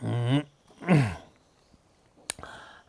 [0.00, 0.42] 嗯。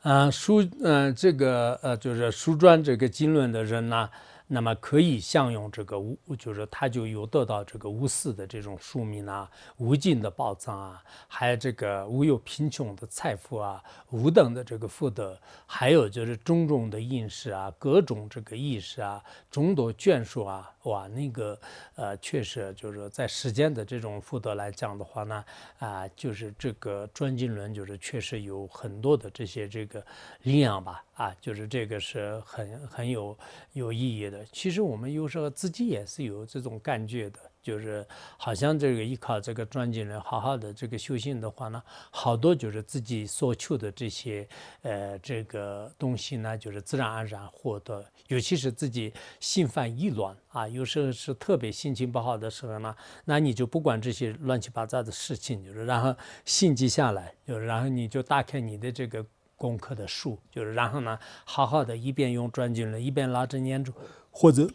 [0.03, 4.09] 啊，书，嗯，这个，呃，就是书转这个经论的人呢。
[4.47, 21.59] 那么可以享用这个无，就是他就有得到这个无私的这种宿命啊，无尽的宝藏啊，还有这个无有贫穷的财富啊，无等的这个福德，还有就是种种的饮食啊，各种这个意识啊，众多眷属啊，哇，那个
[21.95, 25.45] 呃，确实就是说在时间的这种负责来讲的话呢，
[25.79, 30.05] 啊，就是这个专金轮就是确实有很多的这些这个
[30.43, 31.03] 力量吧。
[31.15, 33.37] 啊，就是这个是很很有
[33.73, 34.43] 有意义的。
[34.51, 38.05] 其实我们有时候自己也是有这种感觉的，就是
[38.37, 44.47] 好像这个依靠这个专精人好好的这个修行的话呢，好多就是自己所求的这些
[44.81, 48.05] 呃这个东西呢，就是自然而然获得。
[48.27, 52.95] 尤其是自己心烦意乱啊，有时候是特别心情不好的时候呢，
[53.25, 59.25] 那你就不管这些乱七八糟的事情，就是然后心静下来，就是然后你就打开你的这个。
[59.55, 63.93] 功课的书，就是然后呢，好好的一边用转经轮，一边拉着念珠，
[64.29, 64.67] 或者。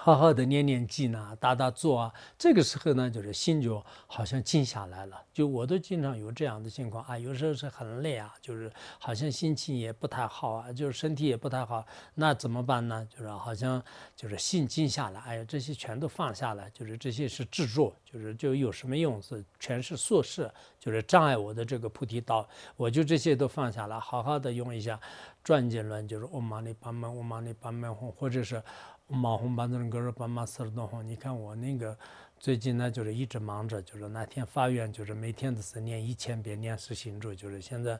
[0.00, 5.20] 好好的念念经啊，打打坐啊，这个时候呢，就是心就好像静下来了。
[5.32, 11.84] 就我都经常有这样的情况啊，有时候是很累啊，就是好像心情也不太好啊，就是身体也不太好，
[12.14, 13.06] 那怎么办呢？
[13.10, 13.82] 就是好像
[14.14, 19.20] 就是心静下来，哎呀，这些全都放下来，就是这些是执着，就是就有什么用？
[19.20, 22.48] 是全是琐事，就是障碍我的这个菩提道。
[22.76, 24.98] 我就这些都放下来，好好的用一下
[25.42, 28.62] 转经轮，就是嗡嘛呢叭咪嗡嘛呢叭咪吽，或者是。
[29.08, 31.96] 马红班子人个人帮忙死了多好，你看我那个
[32.38, 37.98] 最近呢，就是一直忙着，就是那天发愿，就是每天都是念一千遍念十行咒，就是现在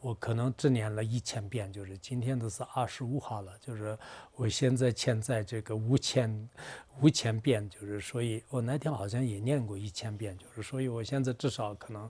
[0.00, 3.98] 我可能只念了一千遍，就是今天都是二十五号了，就是
[4.36, 6.48] 我现在欠在这个五千
[7.00, 12.08] 五千遍，就是所以我那天好像也念过一千遍，就是所以我现在至少可能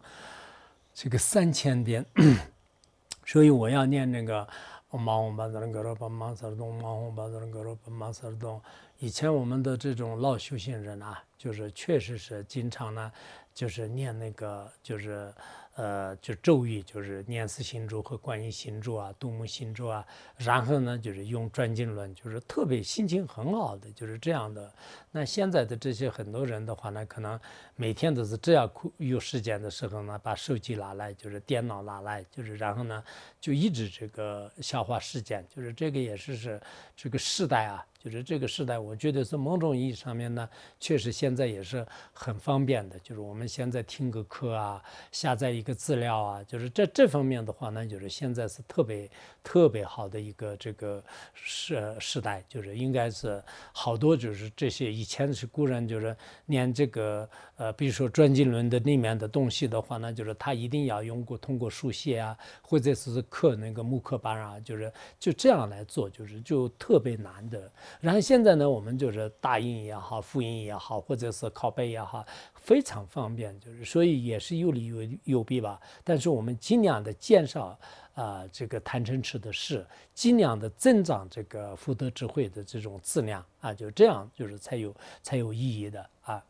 [0.92, 2.04] 这个三千遍，
[3.24, 4.48] 所以我要念那个。
[4.98, 8.60] 忙把咱个罗把忙事儿动，忙把咱个罗把忙事儿动。
[8.98, 13.12] 以前我们的这种老修行人啊，就是确实是经常呢，
[13.54, 15.32] 就是念那个，就是。
[15.80, 24.70] 呃，就咒语，就是念四心咒和观音心咒啊，度母心咒啊，然后呢，就是用转经轮，就是特别心情很好的，就是这样的。
[25.10, 27.40] 那现在的这些很多人的话呢，可能
[27.76, 33.02] 每天都是这样，有时间的时候呢，把手机拿来，就是电脑拿来，就是然后呢，
[33.40, 36.60] 就一直这个消化时间，就是这个也是是
[36.94, 37.86] 这个时代啊。
[38.02, 40.48] 就是这个时代，我觉得是某种意义上面呢，
[40.80, 42.98] 确实现在也是很方便的。
[43.00, 44.82] 就是我们现在听个课啊，
[45.12, 49.10] 下载一个资料啊，就是这这方面的话呢，就是现在是特别
[49.42, 52.42] 特别好的一个这个时时代。
[52.48, 67.70] 就是应该是好多就是这些以前是固然就是念这个呃，比如说转经轮的里面的东西的话呢，就是他一定要用过通过书写啊，或者是刻那个木刻板啊，就是就这样来做，就是就特别难的。
[68.00, 72.24] 然后现在呢，我们就是打印也好，复印也好，或者是拷贝也好，
[72.54, 75.80] 非常方便，就是所以也是有利有有弊吧。
[76.04, 77.78] 但是我们尽量的减少
[78.14, 86.42] 啊这个贪嗔痴的事，尽量的增长这个福德智慧的这种质量啊，就这样就是才有才有意义的啊。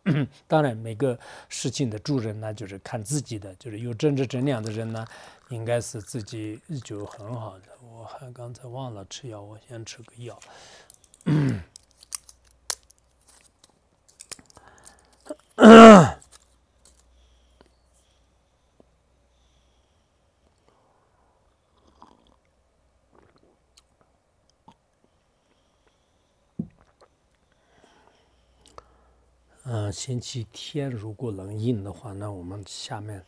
[0.47, 5.07] 当然每个事情的主人呢，就是看自己的，就是有正直正量的人呢，
[5.49, 7.65] 应该是自己就很好的。
[7.93, 10.39] 我还刚才忘了吃药，我先吃个药。
[11.27, 11.61] 嗯，
[29.63, 33.25] 嗯，星期天如果能印的话，那我们下面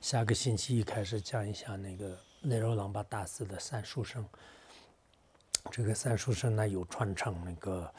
[0.00, 4.26] 下个星期一开始讲一下那个内柔朗巴大师的三书生。
[5.70, 7.92] 这个三书生呢有传承那个，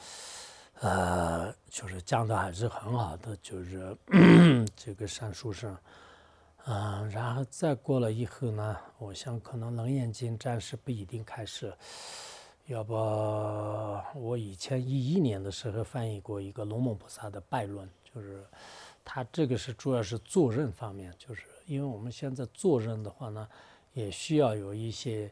[0.81, 3.95] 呃，就是讲的还是很好的，就是
[4.75, 5.77] 这个三书生。
[6.65, 11.73] 嗯，然后再过了以后呢，我想可能《楞严经》暂时不一定开始。
[12.65, 12.93] 要不
[14.13, 18.43] 我以前一一年的时候翻译过一个龙蒙菩萨的拜论，就是
[19.05, 23.47] 他这个是主要是做人方面，就是因为我们现在做人的话呢，
[23.93, 25.31] 也需要有一些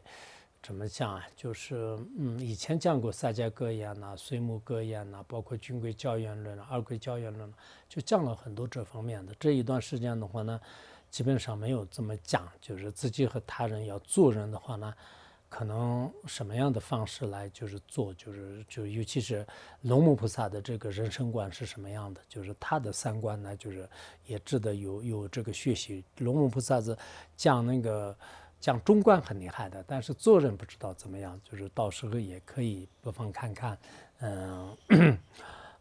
[0.66, 1.24] 怎么讲啊？
[1.36, 7.54] 就是嗯，以前讲过萨迦格言呐、水木格言呐，包括军规教员论、二规教员论，
[7.88, 9.32] 就讲了很多这方面的。
[9.38, 10.60] 这一段时间的话呢，
[11.08, 14.92] 基本上没有这么讲，就是自己和他人要做人的话呢。
[15.48, 19.46] 可能什么样的方式来就是做，就是就尤其是
[19.82, 23.88] 龙母菩萨的这个人生观是什么样的，就是他的三观呢，就是
[24.26, 26.04] 也值得有有这个学习。
[26.18, 26.98] 龙母菩萨是
[27.36, 28.14] 讲那个
[28.66, 33.78] 讲中观很厉害的，但是做人不知道怎么样，就是到时候也可以不妨看看，
[34.18, 34.76] 嗯。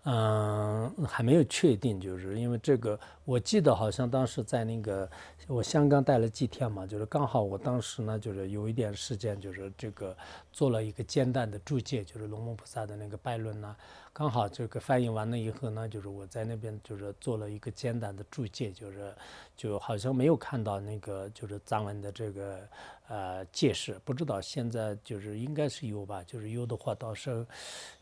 [0.08, 5.10] 嗯，还没有确定，就是因为这个，我记得好像当时在那个
[5.47, 10.16] 我香港待了几天嘛，就是刚好我当时呢，就是有一点时间，就是这个
[10.51, 13.76] 做了一个简单的注解，就是龙门菩萨的那个拜论呢，
[14.14, 19.12] 刚好这个翻译完了以后呢，就是我在那边就是做了一个简单的注解，就是
[19.58, 22.60] 就好像没有看到那个就是藏文的这个
[23.08, 27.43] 呃解释，不知道现在就是应该是有吧，就是有的话到时候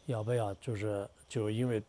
[0.06, 1.82] 要不要就是就因为。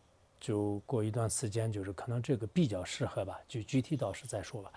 [0.45, 4.71] 就过一段时间，就是可能这个比较适合吧，就具体到时再说吧。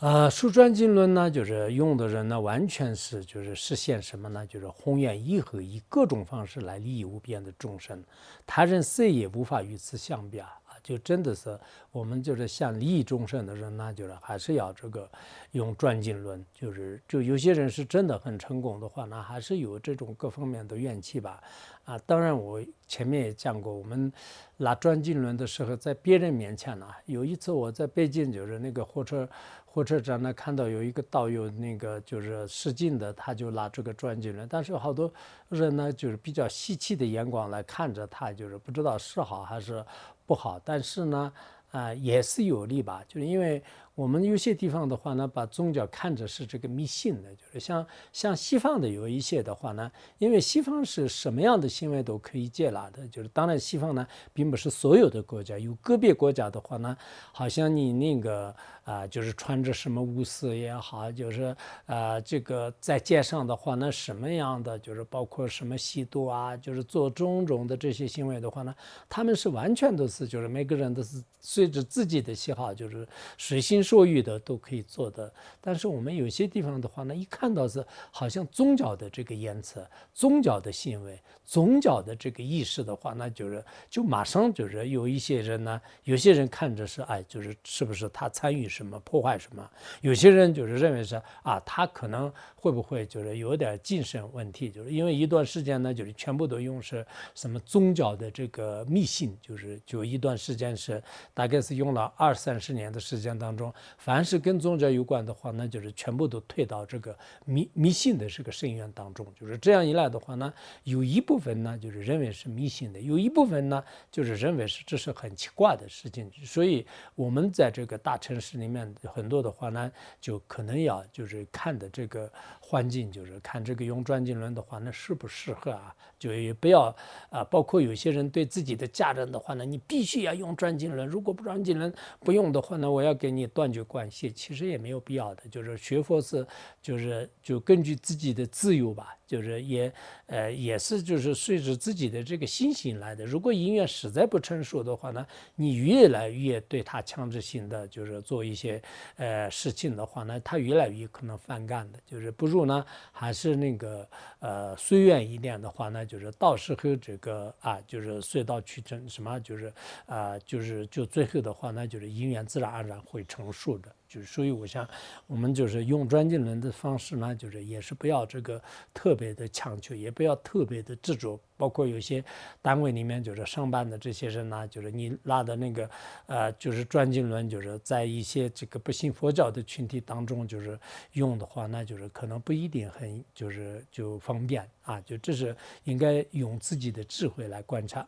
[0.00, 4.46] 呃，书传经论呢，就是用的人呢，完全是就是实现什么呢？
[4.46, 8.02] 就是宏愿以后以各种方式来利益无边的众生，
[8.46, 10.48] 他人谁也无法与此相比啊！
[10.84, 11.58] 就真的是
[11.90, 15.10] 我们就是想利益众生的人那，就是还是要这个
[15.52, 21.42] 用转经论，就是就有些人是真的很成功的话，那还是有这种各方面的怨气吧。
[21.84, 24.10] 啊，当然我前面也讲过，我们
[24.56, 29.28] 拿转经轮的时候，在别人面前呢，有一次我在北京，就是那个火车
[29.66, 35.12] 火车站呢，看到有一个导游，那个就是试镜的，他就拿这个转经轮，但是好多
[35.50, 39.84] 人呢，就是比较稀奇的眼光来看着他，就是不知道是好还是
[40.26, 41.32] 不好，但是呢，
[41.70, 43.62] 啊，也是有利吧，就是因为。
[43.96, 56.96] 我们有些地方的话呢，把宗教看着是这个迷信的，就是像像西方的有一些的话呢，因为西方是什么样的行为都可以接纳的，就是当然西方呢并不是所有的国家，有个别国家的话呢，
[57.30, 58.52] 好像你那个
[58.84, 61.56] 啊，就是穿着什么巫师也好，就是
[61.86, 68.74] 啊这个在街上的话那，什么样的就是包括什么吸毒啊，就是做种种的这些行为的话呢，
[69.08, 73.06] 他们是完全都是就是每个人都是随着自己的喜好，就是
[73.38, 73.84] 随心。
[73.84, 75.30] 所欲的都可以做的，
[75.60, 89.70] 但是我们有些地方的话呢，一看到是好像宗教的这个言辞、宗教的行为、宗教的这个意识的话，那就是就马上就是有一些人呢，有些人看着是哎，就是是不是他参与什么破坏什么？
[90.00, 91.14] 有些人就是认为是
[91.44, 94.68] 啊，他可能会不会就是有点精神问题？
[94.68, 97.06] 就是因为一段时间呢，就是全部都用是
[97.36, 101.00] 什么宗教的这个迷信，就是就一段时间是
[101.32, 103.72] 大概是用了二三十年的时间当中。
[103.96, 109.24] 凡是跟宗教有关的话，那就是全部都退到这个迷迷信的这个深渊当中。
[109.38, 110.52] 就是这样一来的话呢，
[110.82, 116.28] 有一部分呢就是认为是迷信的，有一部分呢就是认为是这是很奇怪的事情。
[116.44, 122.32] 所以，我们在这个大城市里里面很多的话呢，就可能要就是看的这个
[122.74, 125.94] 环境，就是看这个用转经轮的话，那适不适合啊？
[126.18, 126.94] 就也不要
[127.28, 133.74] 啊，包括有些人对自己的家人的话呢，你必须要用转经轮，如果不转经轮不用的话呢，我要给你断。
[133.74, 136.46] 绝关系其实也没有必要的，就是学佛是，
[136.80, 139.92] 就是就根据自己的自由吧，就是也
[140.26, 143.26] 呃也是就是随着自己的这个心性来的。
[143.26, 148.80] 如果因缘实在不成熟的话呢，你越来越对他强制性的就是做一些
[149.16, 151.98] 呃事情的话呢，他越来越可能反感的。
[152.06, 154.06] 就是不如呢还是那个
[154.40, 159.72] 呃随缘一点的话呢，就是到时候这个啊就是水到渠成什么就是
[160.06, 163.44] 啊就是就最后的话呢，就是姻缘自然而然会成。
[163.54, 164.88] 熟的，就是所以我想，
[165.26, 168.62] 我们就是用专经轮的方式呢，就是也是不要这个
[168.92, 171.40] 特别的强求，也不要特别的执着。
[171.56, 172.22] 包括有些
[172.62, 175.90] 单位里面就是上班的这些人呢，就是你拉的那个
[176.26, 180.78] 呃，就是专经轮，就是在一些这个不信佛教的群体当中，就是
[181.12, 185.00] 用的话，那就是可能不一定很就是就方便啊。
[185.00, 188.06] 就这是应该用自己的智慧来观察。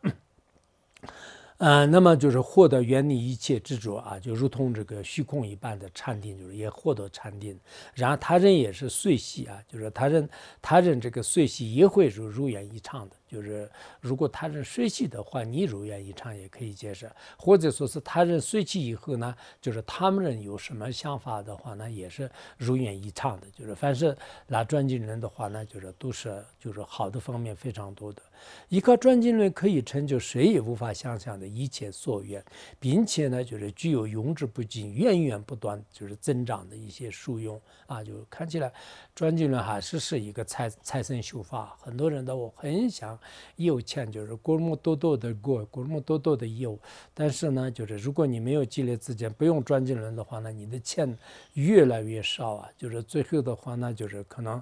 [1.57, 7.59] 呃，那么就是获得远离一切执着啊，就如同这个虚空一般的禅定，就是也获得禅定。
[7.95, 10.29] 然后他人也是随喜啊，就是他人
[10.61, 13.15] 他人这个随喜也会如如愿以偿的。
[13.27, 13.69] 就是
[13.99, 17.07] 如果他人随喜的话，你如愿以偿也可以接受；
[17.37, 23.47] 或者说是他人随喜以后呢，就是他们人有什么想法的话呢，也是如愿以偿的。
[23.51, 24.15] 就是凡是
[24.47, 28.21] 拿转经轮的话呢，就是都是就是好的方面非常多的。
[28.69, 32.43] 依靠转经轮可以成就谁也无法想象的一切所愿，
[32.79, 38.03] 并且呢，就是具有永之不尽、源源不断就是增长的一些殊用啊！
[38.03, 38.71] 就看起来
[39.15, 43.16] 转经轮还是是一个财财神修法，很多人都很想
[43.55, 46.77] 有欠，就是过么多多的过，过么多多的有。
[47.13, 51.17] 但是呢，就是如果你没有积累资金，不用转经轮的话呢，你的钱
[51.53, 52.69] 越来越少啊！
[52.77, 54.61] 就是最后的话呢，就是可能，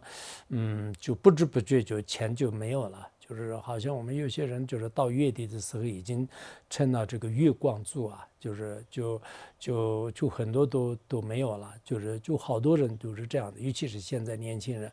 [0.49, 3.07] 嗯，就不知不觉就钱就没有了。
[3.27, 6.29] 就是好像我们有些人，就是到月底的时候已经
[6.69, 9.19] 趁了这个月光族啊，就是就
[9.57, 14.91] 就就很多都都没有了，就是就好多人都是这样的，尤其是现在年轻人。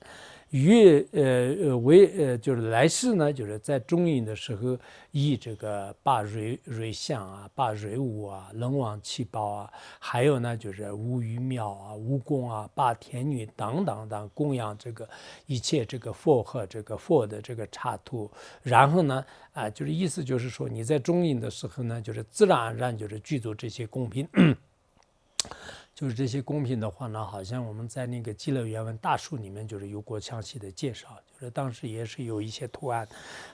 [0.61, 4.78] 月呃呃为呃就是来世呢，就是在中阴的时候，
[5.11, 15.09] 以这个把瑞瑞相啊、把瑞物啊、龙王七宝啊，还有呢就是五玉庙啊、蜈蚣啊、八天女等等等供养这个
[15.46, 18.30] 一切这个佛和这个佛的这个插图，
[18.62, 19.24] 然后呢
[19.55, 24.28] 啊就是意思就是说你在中阴的时候呢，就是自然而然就是具足这些供品。
[26.03, 31.07] 就是这些贡品的话呢，好像我们在那个《极乐原文大书》里面就是有过详细的介绍。
[31.32, 33.07] 就是当时也是有一些图案，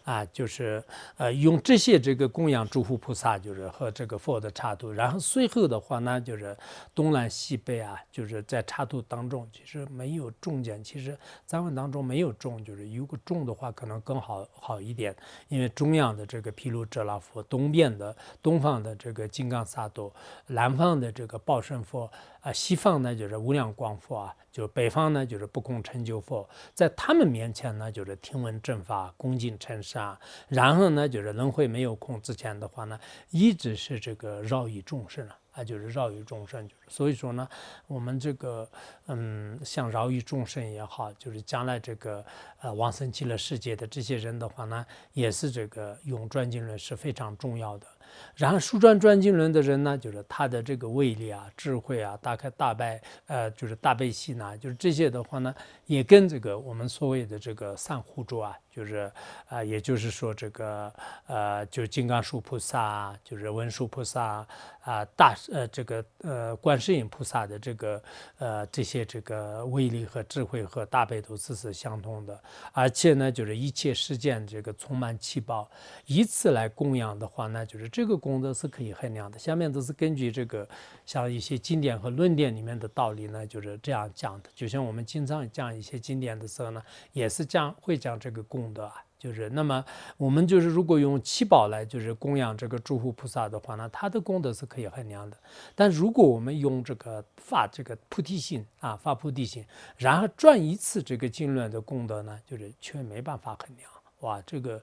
[0.05, 0.82] 啊，就是
[1.18, 4.90] 呃用这些这个供养诸佛菩萨，就是和这个佛的插图。
[4.90, 6.57] 然后随后的话呢，就是
[6.94, 15.14] 东南西北啊，就是在插图当中，其实没有中间，其实藏文当中没有中，就是有个中的话可能更好好一点。
[15.49, 20.11] 因为中央的这个毗卢遮那佛，东边的东方的这个金刚萨埵，
[20.46, 22.11] 南方的这个报身佛，
[22.41, 24.34] 啊，西方呢就是无量光佛啊。
[24.51, 30.18] 就北方呢，就是不空成就佛，在他们面前呢，就是听闻正法，恭敬称善。
[30.49, 32.99] 然后呢，就是轮回没有空之前的话呢，
[33.30, 36.66] 一直是这个饶益众生啊，就是饶益众生。
[36.66, 37.49] 就是所以说呢，
[37.86, 38.68] 我们这个
[39.07, 42.24] 嗯，像饶益众生也好，就是将来这个
[42.61, 47.86] 呃往生极乐世界的这些人的话呢，也是这个用转经轮是非常重要的。
[48.34, 55.54] 然后书转转经轮的人呢，就是他的这个威力啊、智慧啊，大概大悲呃，就是大悲心呐，就是这些的话呢，
[55.86, 59.10] 也跟这个我们所谓的这个三护主啊，就是
[59.48, 60.92] 啊，也就是说这个
[61.26, 64.46] 呃，就金刚树菩萨，就是文殊菩萨
[64.82, 68.00] 啊，大呃这个呃观世音菩萨的这个
[68.38, 72.40] 呃这些这个威力和智慧和大悲都是是相通的，
[72.72, 75.68] 而且呢，就是一切世间这个充满七宝，
[76.06, 77.88] 以此来供养的话呢，就是。
[77.88, 79.36] 这个功德是可以衡量的。
[79.38, 80.68] 下面都是根据这个，
[81.04, 84.50] 像一些经典和论点里面的道理呢，就是这样讲的。
[84.54, 86.80] 就像我们经常讲一些经典的时候呢，
[87.12, 88.94] 也是讲会讲这个功德啊。
[89.18, 89.84] 就是那么
[90.16, 95.36] 我们就是如果用七宝来就是供养这个诸佛菩萨的话呢，他的功德是可以衡量的。
[95.74, 99.64] 但如果我们用这个发这个菩提心啊，发菩提心，
[99.96, 103.90] 然后转一次这个经论的功德呢，就是却没办法衡量。
[104.20, 104.80] 哇，这个。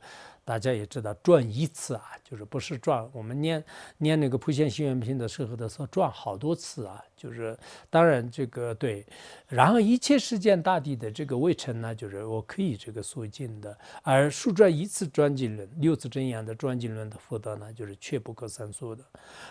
[0.47, 3.07] 大家也知道，转一次啊，就是不是转。
[3.13, 3.63] 我们念
[3.99, 7.57] 念那个普贤行愿品的时候的时候，转好多次啊，就是
[7.89, 9.05] 当然这个对。
[9.47, 13.77] 然后一切世间大地的这个未成呢，就是我可以这个肃静的。
[14.01, 19.03] 而数转一次转经轮，六次真言的转经轮的福德呢，就是却不可胜数的。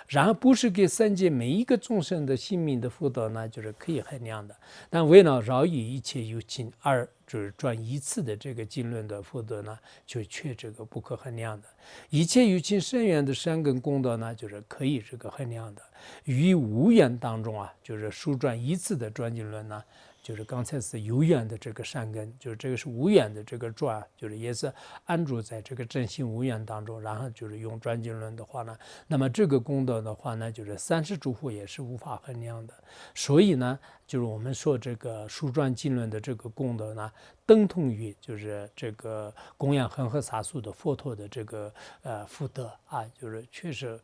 [0.08, 4.54] 然后不是给三界每一个众生的性命的福德呢，就是可以衡量的。
[4.90, 9.76] 但为了饶益一切有情，而就是转一次的这个经论的福德呢，
[10.06, 10.84] 就却这个。
[10.84, 11.66] 不可衡量的
[12.10, 15.82] 一切有情深远的善根功德呢，就是可以这个衡量的。
[16.22, 19.82] 于无缘当中啊，就是书转一次的转经论呢。
[20.24, 24.72] 就是刚才是有缘的这个善根，就是这个是无缘的这个转，就是也是
[25.04, 28.74] 安住在这个真心无缘当中，然后就是用转经论的话呢，
[29.06, 32.72] 那么这个功德的话呢，就是三世诸佛也是无法衡量的。
[33.14, 37.12] 所以呢，就是我们说这个书转经论的这个功德呢，
[37.44, 41.70] 等同于就是这个供养恒河沙数的佛陀的这个
[42.00, 44.00] 呃福德啊，就是确实，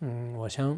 [0.00, 0.76] 嗯，我想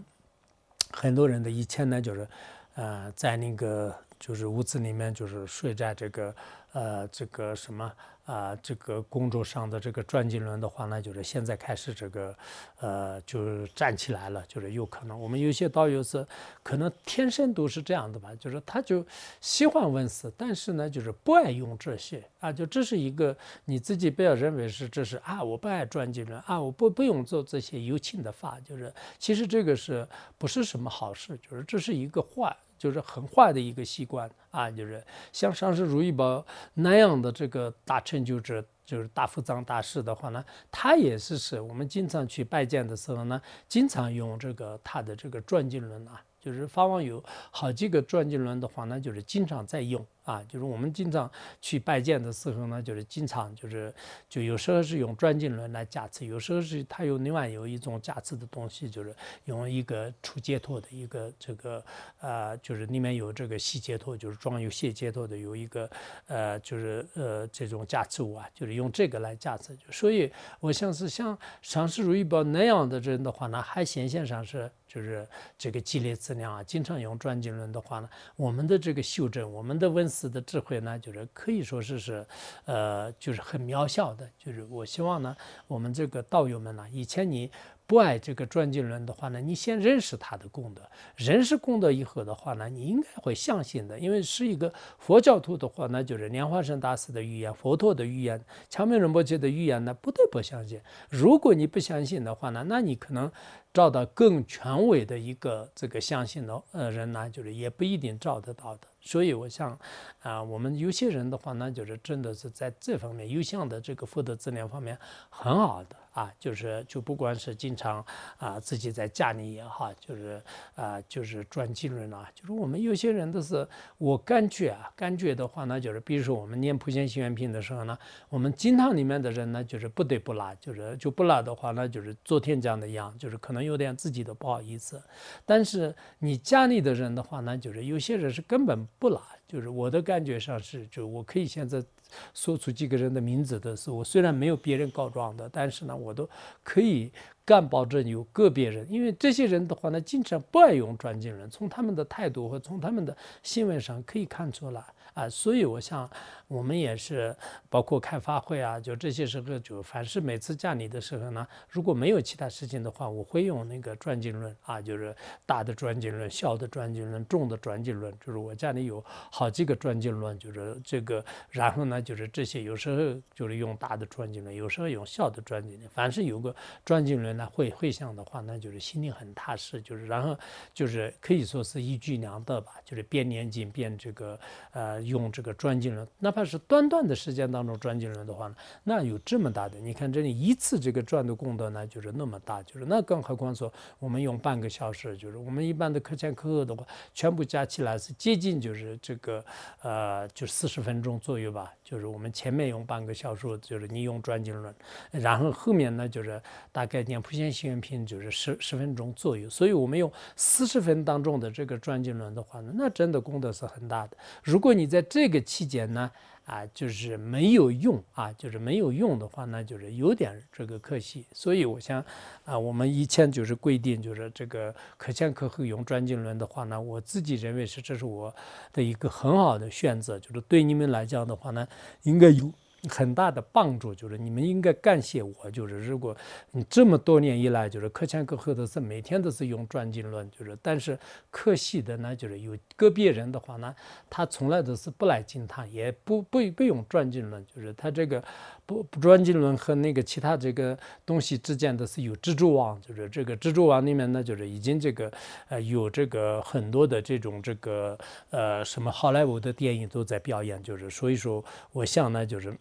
[0.91, 2.29] 很多人的以前呢，就是
[2.75, 3.97] 呃在那个。
[4.25, 6.35] 就是屋子里面就是睡在这个
[6.73, 7.93] 呃这个什么
[8.25, 12.35] 啊，这个工作上的这个转经轮的话呢，就是现在开始这个，
[12.81, 16.27] 呃，就是站起来了，就是有可能我们有些道友是
[16.63, 19.07] 可能天生都是这样的吧，就是他就
[19.43, 30.09] 喜欢问事，但是呢，就是不爱用这些啊，就这是一个你自己不要认为是这是啊，我不爱转经轮啊，我不不用做这些有情的法，就是其实这个是
[30.39, 32.57] 不是什么好事，就是这是一个坏。
[32.85, 50.05] 就是很坏的一个习惯啊，就是像上师如意宝那样的这个大成就者，就是大福藏大师的话呢，他也是是我们经常去拜见的时候呢，经常用这个他的这个转经轮啊，就是法王有好几个转经轮的话呢，就是经常在用。
[50.25, 51.31] 啊，就是我们经常
[51.61, 53.95] 去拜见的时候呢，就是经常就是
[54.27, 59.15] 就有时候是用转经轮来加持，有时候是它有另外有一种加持的东西，就是
[59.45, 61.85] 用一个出解脱的一个这个
[62.21, 65.91] 呃，就是里面有这个细解脱，就是装有细解脱的有一个
[66.27, 69.77] 呃，就是呃这种加持物啊，就是用这个来加持。
[69.91, 75.27] 所以我像是像上师如意宝那样的人的话呢，还显现上是就是
[75.59, 82.27] 这个积累资料啊，经常用转经论的话呢，我们的这个修正，我们的文思的智慧呢，就是可以说是是，
[82.67, 84.31] 呃，就是很渺小的。
[84.39, 85.37] 就是我希望呢，
[85.67, 87.51] 我们这个道友们呢，以前你。
[87.87, 90.83] 不爱这个转经轮的话呢，你先认识他的功德，
[91.17, 100.81] 认识功德以后的话呢，你应该会相信的，因为是一个佛教徒的话，那就是莲花生大师的预言，佛陀的预言，强明仁波切的预言呢，不得不相信。
[101.11, 103.31] 如果你不相信的话呢，那你可能
[103.73, 108.89] 找到更权威的一个这个相信的呃人呢，就是也不一定找得到的。
[109.01, 109.79] 所以我想，
[110.21, 115.97] 啊，我们有些人的话呢，就是真的是在这方面，有相的这个福德资粮方面很好的。
[116.15, 118.05] 啊，就是就不管是经常
[118.39, 120.41] 啊自己在家里也好，就是
[120.77, 127.99] 啊就是转经轮啊，就是我们有些人都是我感觉啊，感觉的话呢，就是比如说我们念普贤行愿品的时候呢，
[128.29, 135.03] 我们经堂里面的人呢，就是不得不拉，就是就不拉的话呢，就是昨天讲的一样，就是可能有点自己的不好意思。
[135.45, 141.85] 但是你家里的人的话呢，就是有些人是根本不拉，就是我的感觉上是，就我可以现在。
[142.33, 146.29] 说出几个人的名字的时候，我虽然没有别人告状的，但是呢，我都
[146.63, 147.11] 可以
[147.45, 154.83] 敢保证有个别人，因为这些人的话呢，经常不爱用转经人，从他们的态度和从他们的行为上可以看出来。
[155.15, 156.11] 啊，所以我想，
[156.55, 157.35] 我们也是
[157.69, 180.39] 包括开发会啊，就这些时候，就凡是每次家里的时候呢，如果没有其他事情的话，我会用那个转经轮啊，就是大的转经轮、小的转经轮、重的转经轮，就是我家里有好几个转经轮，就是这个，然后呢，就是这些有时候就是用大的转经轮，有时候用小的转经轮，凡是有个转经轮呢会会响的话，那就是心里很踏实，就是然后
[180.73, 184.39] 就是可以说是一举两得吧，就是边念经边这个
[184.71, 185.03] 呃。
[185.05, 199.45] 用这个转经轮，哪怕是短短的时间当中转经轮的话呢，那有这么大的，你看这里一次这个转的功德呢，就是那么大，就是那更何况说我们用半个小时，就是我们一般的课前课后的话，全部加起来是接近就是这个
[199.83, 204.75] 呃就四十分钟左右吧，就是我们前面用半个小时，就是你用转经轮，
[205.11, 206.41] 然后后面呢就是
[206.73, 214.17] 大概念普贤行愿品就是十十分钟左右，所以我们用四十分当中的这个转经轮的话呢，那真的功德是很大的。
[214.43, 216.11] 如果你在这个期间呢，
[216.45, 221.25] 啊，就是没有用啊，就是没有用的话，那就是有点这个可惜。
[221.33, 222.05] 所以我想，
[222.45, 228.35] 啊，我们以前就是规定，就是这个可前可后用转经轮的话呢，我自己认为是这是我
[228.73, 231.67] 的一个很好的选择，就是对你们来讲的话呢，
[232.03, 232.53] 应该有。
[232.89, 236.17] 很大的帮助就是你们应该感谢我，就是如果
[236.51, 240.99] 你这么多年以来就是课前课后的是每天都是用转经轮，就是但是
[241.31, 243.75] 可惜的呢，就是有个别人的话呢，
[244.11, 248.23] 他从来都是不来经堂，也不不不用转经轮，就是他这个
[248.67, 255.11] 不不转经轮和那个其他这个东西之间的是有蜘蛛网，就是这个蜘蛛网里面呢，就是已经这个
[255.49, 257.99] 呃有这个很多的这种这个
[258.31, 262.55] 呃什么好莱坞的电影都在表演，就是所以说我想呢就是。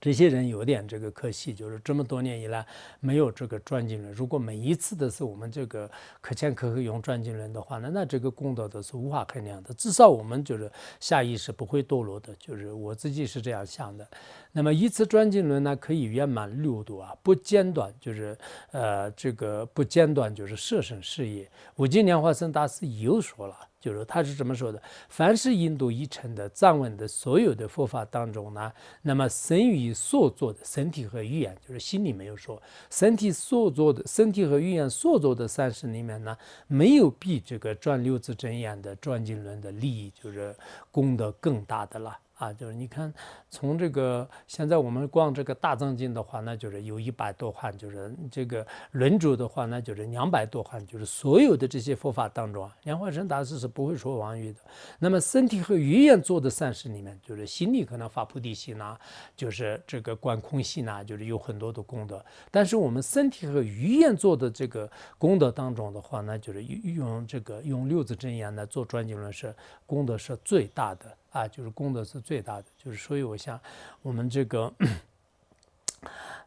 [0.00, 2.64] 这些人有点这个可惜，就是这么多年以来
[3.00, 4.12] 没有这个转经轮。
[4.12, 5.90] 如果每一次都是我们这个
[6.20, 9.72] 可前可后用转经轮的话，那那这个功德都是无法衡量的。
[9.74, 10.70] 至少我们就是
[11.00, 14.06] 下意识不会堕落的，就是我自己是这样想的。
[14.52, 18.36] 那么一次转经轮呢，可以圆满六度啊，不间断，就是
[18.72, 21.48] 呃这个不间断就是摄生事业。
[21.76, 23.56] 五经莲花生大师又说了。
[23.86, 28.72] 就是他是这么说的：凡是印度已成的藏文的所有的佛法当中呢，
[29.02, 32.60] 那么神语所作的身体和语言，就是心里没有说，
[32.90, 40.52] 身体所作的身体和语言所作的三世里面呢，没有比这个转六字真言的转经轮的利益，就是
[40.90, 42.18] 功德更大的了。
[42.36, 43.12] 啊，就是你看，
[43.48, 54.60] 从这个现在我们逛这个大藏经的话，那就是有一百多汉，就是这个轮主的话，那就是两百多汉，就是所有的这些佛法当中啊，莲花生大师是不会说妄语的。
[54.98, 58.98] 那么身体和语言做的善事里面，就是心里可能发菩提心呐，
[59.34, 62.22] 就是这个观空心呐，就是有很多的功德。
[62.50, 69.54] 但是我们身体和语言做的这个功德当中的话，那就是用这个用六字真言来做专经论是
[69.86, 71.16] 功德是最大的。
[71.36, 73.60] 啊，就是功德是最大的，就是所以我想，
[74.02, 74.72] 我们这个，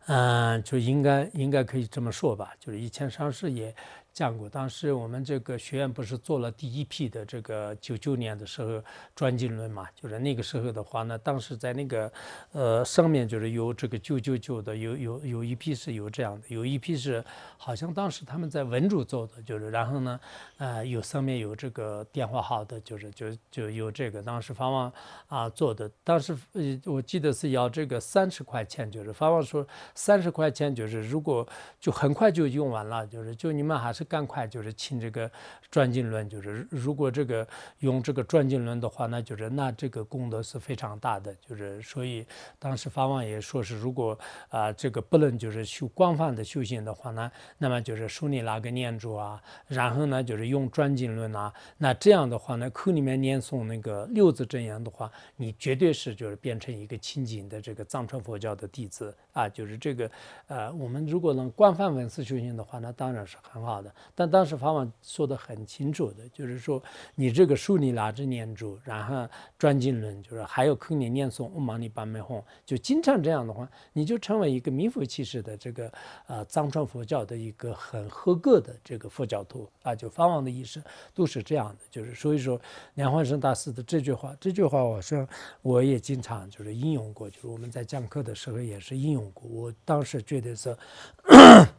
[0.08, 3.76] 嗯，就应该应该可以这么说吧，就是一千上市也。
[4.20, 8.84] 讲过，当时我们这个学院不是做了第一批的这个九九年的时候
[9.16, 9.88] 专精论嘛？
[9.96, 12.12] 就是那个时候的话呢，当时在那个
[12.52, 17.24] 呃上面就是有这个九九九的，有有有一批是有这样的，有一批是
[17.56, 20.20] 好像当时他们在文主做的，就是然后呢，
[20.58, 24.92] 呃有上面有这个电话号的，就是就就有这个当时方王
[25.28, 29.66] 啊做的，当时呃我记得是要这个三十块钱，就是方王说
[29.96, 31.48] 三十块钱就是如果
[31.80, 34.09] 就很快就用完了，就是就你们还是。
[34.10, 35.32] 赶快就是请这个
[35.70, 37.48] 转经轮，就是如果这个
[37.80, 41.34] 用这个转经轮的话，那就是那这个功德是非常大的。
[41.36, 42.26] 就是所以
[42.58, 44.18] 当时法王也说是，如果
[44.50, 59.50] 啊这个不能就是修广泛的修行的话呢，那么就是书里拿个念珠啊，然后呢就是用转经轮啊，那这样的话呢，口里面念诵那个六字真言的话，你绝对是就是变成一个清净的这个藏传佛教的弟子啊。
[59.50, 60.10] 就是这个
[60.48, 63.94] 呃，我们如果能广泛文思修行的话，那当然是很好的。
[64.16, 66.82] 但当时法王说的很清楚的，就是说
[67.16, 69.28] 你这个书里拿着念珠，然后
[69.58, 75.92] 转经轮，就是还有口里念诵“嗡嘛呢叭咪吽”，就经常这样的话，你就成为一个名副其实的这个
[76.28, 79.96] 呃藏传佛教的一个很合格的这个佛教徒啊。
[79.96, 80.82] 就法王的意思
[81.14, 82.60] 都是这样的，就是所以说
[82.96, 85.28] 梁焕生大师的这句话，这句话我说
[85.62, 90.78] 我也经常就是应用过，就是我们在讲课的时候也是应用我当时觉得是，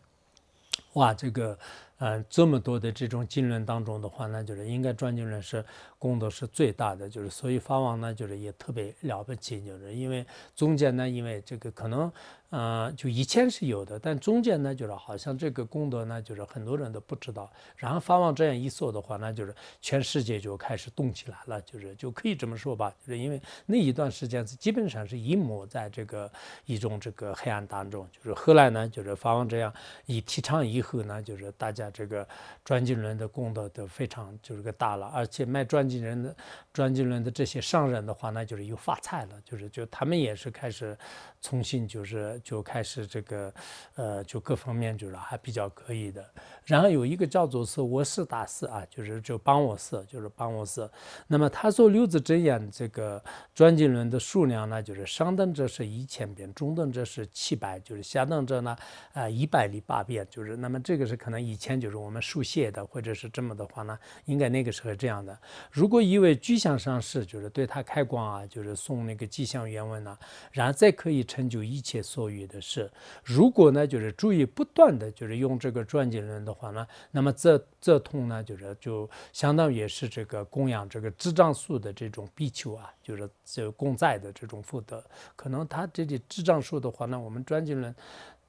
[0.95, 1.59] 哇，这个。
[2.03, 5.63] 嗯，这么多的这种经论当中的话呢，就是应该专经论是
[5.99, 10.25] 功德是最大的，就是所以法王呢，就是也特别了不起，就是因为
[10.57, 12.11] 中间呢，因为这个可能。
[12.51, 17.49] 呃，就以前是有的，但中间呢，就是好像这个功德呢，就是很多人都不知道。
[17.77, 26.29] 然后法王这样一说的话，那就是全世界就开始动起来了，就是就可以这么说吧，就是因为那一段时间是基本上是隐没在这个
[26.67, 28.05] 一种这个黑暗当中。
[28.11, 29.73] 就是后来呢，就是法王这样
[30.07, 32.27] 一提倡以后呢，就是大家这个
[32.65, 36.35] 转经轮的功德都非常就是个大了，而且卖转经人的
[36.73, 40.99] 转经轮的这些商人的话，那就是又发财了，就是就他们也是开始
[41.41, 42.40] 重新就是。
[42.43, 43.55] 就开始这个，
[43.95, 46.29] 呃，就各方面就是还比较可以的。
[46.71, 50.89] 然后有一个叫做是我是大师啊，就是就帮我是，就是帮我是。
[51.27, 53.21] 那么他说六字真言这个
[53.53, 58.77] 转经轮的数量呢，就是上等者是一千遍，中等者是七百，就是下等者呢，
[59.13, 60.25] 啊一百零八遍。
[60.31, 65.37] 就是那么这个是可能以前就是我们书写的，或者是这么的话呢，应该那个时候这样的。
[65.73, 70.17] 如果一位具象上师就是对他开光啊，就是送那个吉祥原文呢，
[70.53, 72.31] 然后再可以成就一切所。
[72.31, 72.89] 欲的事，
[73.25, 85.03] 如果呢，就是注意不断的就是用这个转经轮的呢，那么这这痛呢，就是就相当于也是这个供养这个智障树的这种必求啊，就是这供在的这种福德，
[85.35, 87.95] 可能他这里智障树的话呢，我们专经论。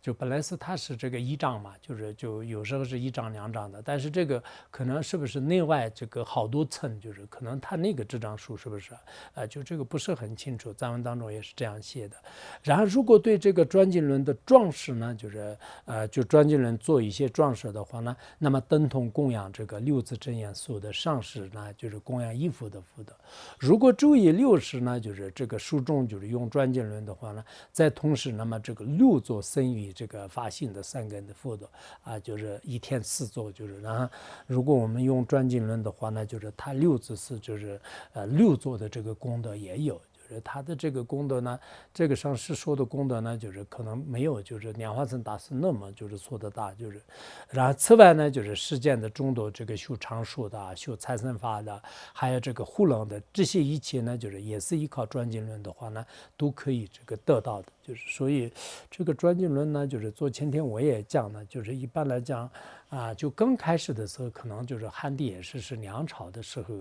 [0.02, 8.94] 就本来是它是这个一张嘛，就是就有时候是一张两张的，但是这个可能是不是内外这个好多层，就是可能它那个这张书是不是，
[9.36, 12.18] 呃，就这个不是很清楚，藏文当中也是这样写的。
[12.64, 23.14] 然后如果对这个转经轮的装饰呢，就是呃，就转经轮做一些装饰的话呢，那么等同供养这个六字真言所的上师呢，就是供养一幅的福德。
[23.60, 29.91] 如果注意六十呢，就是这个书中就是用转经轮的话呢，在同时那么这个六座僧语。
[29.92, 31.70] 这个发心的三根的福德
[32.04, 34.08] 啊，就是一天四座，就是然后，
[34.48, 37.80] 如果我们用专经论的话呢，就是他六字是就是
[38.14, 40.02] 呃六座的这个功德也有。
[40.30, 41.60] 就是他的这个功德呢，
[41.94, 47.02] 这个上师说的功德呢，就是可能没有就是莲花生大师那么就是说的大，就是，
[47.50, 51.84] 然后此外呢，就是世间的众多这个修长寿的、修财神法的，
[52.14, 56.06] 还有这个护楞的这些一切呢，就是也是依靠专经论的话呢，
[56.38, 57.68] 都可以这个得到的。
[57.82, 58.52] 就是所以
[58.90, 62.50] 这个专经论呢，就是做前天我也讲了，就是一般来讲。
[62.92, 66.76] 啊，就刚开始的时候，可能就是汉地也是是梁朝的时候，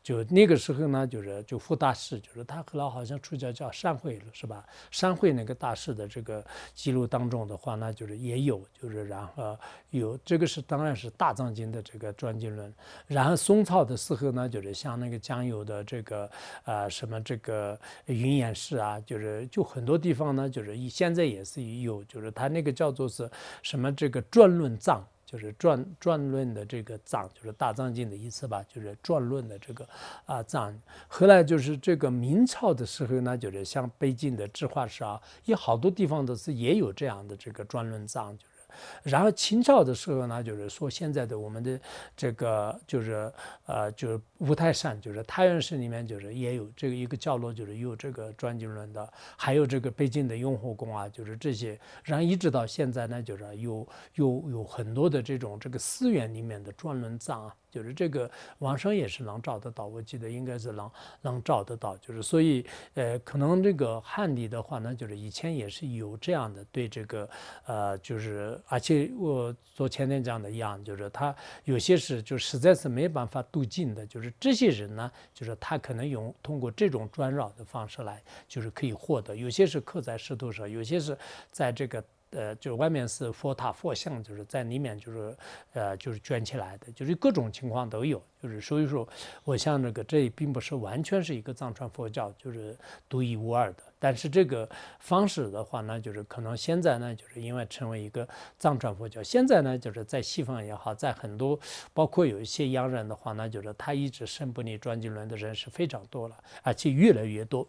[0.00, 4.64] 就就那个时候呢，就是就傅大士，就是他后来好像出家叫善慧了，是吧？
[4.92, 9.58] 善慧那个大士的这个记录当中的话呢，就是也有，就是然后
[9.90, 12.72] 有这个是当然是大藏经的这个专经论，
[13.08, 16.30] 然后宋朝的时候呢，就是像那个江油的这个
[16.62, 23.28] 啊什么这个云岩寺啊，就是就很多地方呢，就是以现在也是有，就是他那个叫做是
[23.62, 25.04] 什么这个转论藏。
[25.26, 29.88] 就是转转论的这个藏，就是大藏经的意思吧，就是转论的这个
[30.26, 30.72] 啊藏。
[31.08, 38.36] 后来就是这个明朝的时候呢，就是像北京的智化寺啊，有好多地方都是也有这样的这个转论藏。
[38.38, 41.80] 就是然后清朝的时候呢，就是说现在的我们的
[42.16, 43.32] 这个就是
[43.66, 51.78] 呃就是五台山，就是太原市里面就是也有这个一个角落，就是有这个转经轮的，还有这个北京的雍和宫啊，就是这些。
[52.02, 57.56] 然后一直到现在呢，就是有有有很多的这种这个寺院里面的转轮藏啊。
[57.74, 58.30] 就是这个
[58.60, 60.88] 网上也是能找得到，我记得应该是能
[61.22, 61.96] 能找得到。
[61.96, 62.64] 就是所以，
[62.94, 67.28] 呃，可能这个汉地的话呢，就是以前也是有这样的对这个，
[67.66, 71.34] 呃，就是而且我昨前天讲的一样，就是他
[71.64, 79.36] 有些是就实在是没办法渡尽的，就是这些人呢，就是他可能用通过这种转绕的方式来，就是可以获得。
[79.36, 81.16] 有些是刻在石头上，有些是
[81.50, 82.04] 在这个。
[82.34, 85.36] 呃，就是外面是佛塔佛像，就是在里面就是，
[85.72, 89.08] 呃，就是卷起来的，就是各种情况都有，就是所以说，
[89.44, 92.76] 我像那个这并不是完全是一个藏传佛教，就是
[93.08, 93.82] 独一无二的。
[93.98, 94.68] 但是这个
[94.98, 98.28] 方式的话呢，就是可能现在呢，就是因为成为一个
[98.58, 101.58] 藏传佛教，现在呢，就是在西方也好，在很多
[101.94, 107.66] 包括有一些洋人的话呢，就是他一直生不离转经轮的人是非常多了，而且越来越多。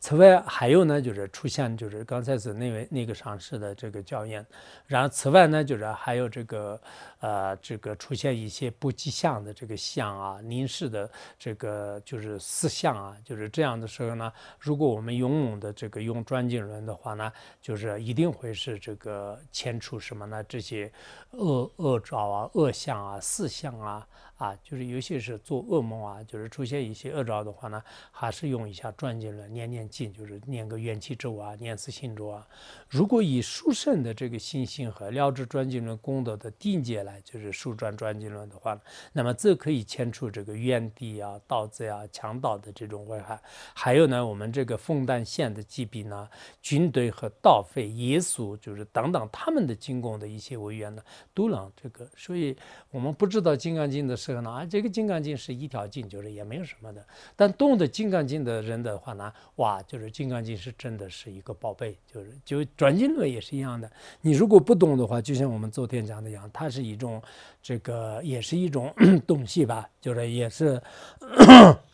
[0.00, 4.46] 此外还有呢，就是出现就是刚才是那位那个上市的这个教验，
[4.86, 6.80] 然后此外呢，就是还有这个
[7.20, 20.42] 呃这个出现一些不吉祥的这个相啊，临时的这个就是四相啊，就是这样的时候呢，如果我们勇猛的这个用转经轮的话呢，就是一定会是这个牵出什么呢？
[20.44, 20.90] 这些
[21.32, 24.06] 恶恶兆啊、恶相啊、四相啊。
[24.38, 27.82] 啊，就是尤其是做噩梦啊，就是出现一些恶兆的话呢，
[28.12, 32.46] 还是用一下转经轮，念念经，就是念个元气咒啊，念四心咒啊。
[32.88, 38.80] 如果以殊胜的这个信心和了知转经轮功德的定界来，就是数转转经轮的话，
[39.12, 43.42] 那么这可以牵出这个怨地啊、盗贼啊、强盗的这种危害。
[43.74, 46.28] 还有呢，我们这个凤丹县的疾病呢，
[46.62, 51.02] 军队和盗匪、野鼠，就是等等他们的进攻的一些违愿呢，
[51.34, 52.08] 都能这个。
[52.16, 52.56] 所以
[52.92, 54.16] 我们不知道《金刚经》的。
[54.28, 57.02] 这个呢啊，这个金刚经是一条经，就是也没有什么的。
[57.34, 63.90] 但懂得金刚经的人的话呢，哇，就是金刚经是真的是一个宝贝，就是就转经轮也是一样的。
[64.20, 67.22] 你如果不懂的话，就像我们昨天讲的一样，它是一种
[67.62, 68.92] 这个也是一种
[69.26, 70.78] 东西吧，就是也是。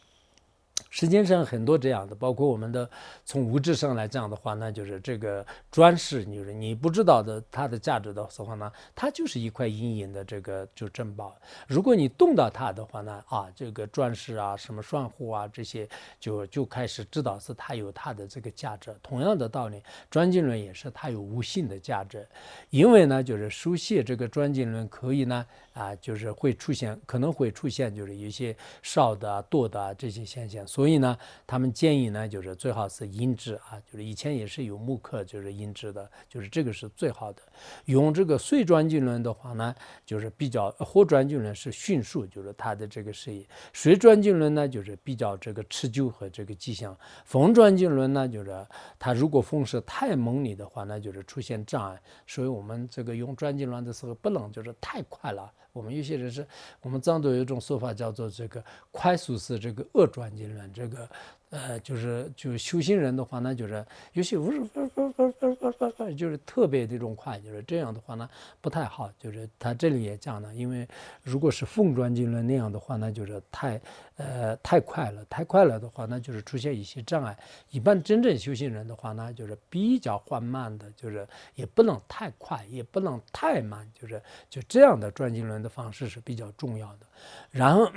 [0.95, 2.89] 时间上很多这样的，包括我们的
[3.25, 11.37] 从物质上来讲的话，那就是这个砖石，就是你不知道的它的价值的话呢，它就是一块阴影的这个就珍宝。
[11.67, 15.89] 如果你动到它的话呢，啊，这个钻石啊，什么栓户啊这些，
[16.21, 18.95] 就就开始知道是它有它的这个价值。
[19.03, 22.25] 同样的道理，转经轮也是它有无性的价值，
[22.71, 25.45] 因为呢，就是书写这个转经轮可以呢。
[25.75, 37.43] 啊，就是会出现，可能会出现，就是一些少的、多的这些现象，所以呢，他们建议呢，就是最好是印制啊，就是以前也是有木刻，就是印制的，就是这个是最好的。
[37.87, 39.75] 用这个水转经轮的话呢，
[40.07, 46.97] 就是比较火转经轮是迅速，就是它的这个事业；水转经轮呢，就是比较这个持久和这个迹象。
[47.25, 48.67] 风转经轮呢，就是
[48.97, 52.01] 它如果风势太猛烈的话，那就是出现障碍。
[52.29, 55.53] 所以我们这个用转经轮的时候，不能就是太快了。
[55.75, 56.47] 我们有些人是，
[56.81, 61.07] 我们藏族有一种说法叫做这个快速式这个恶转经轮，这个。
[61.55, 68.29] 呃，就是就修行人的话呢，就是有些不是不不不不不不，就是特别这种快，就是这样的话呢
[68.61, 69.09] 不太好。
[69.21, 70.85] 就是他这里也讲了，因为
[71.23, 73.81] 如果是凤转经轮那样的话呢，就是太
[74.17, 77.39] 呃太快了，太快了的话那，就是出现一些障碍。
[77.71, 81.25] 一般真正修行人的话呢，就是比较缓慢的，就是
[81.55, 87.07] 也不能太快，也不能太慢，就是就这样的转经轮的方式是比较重要的。
[87.53, 87.89] 然后。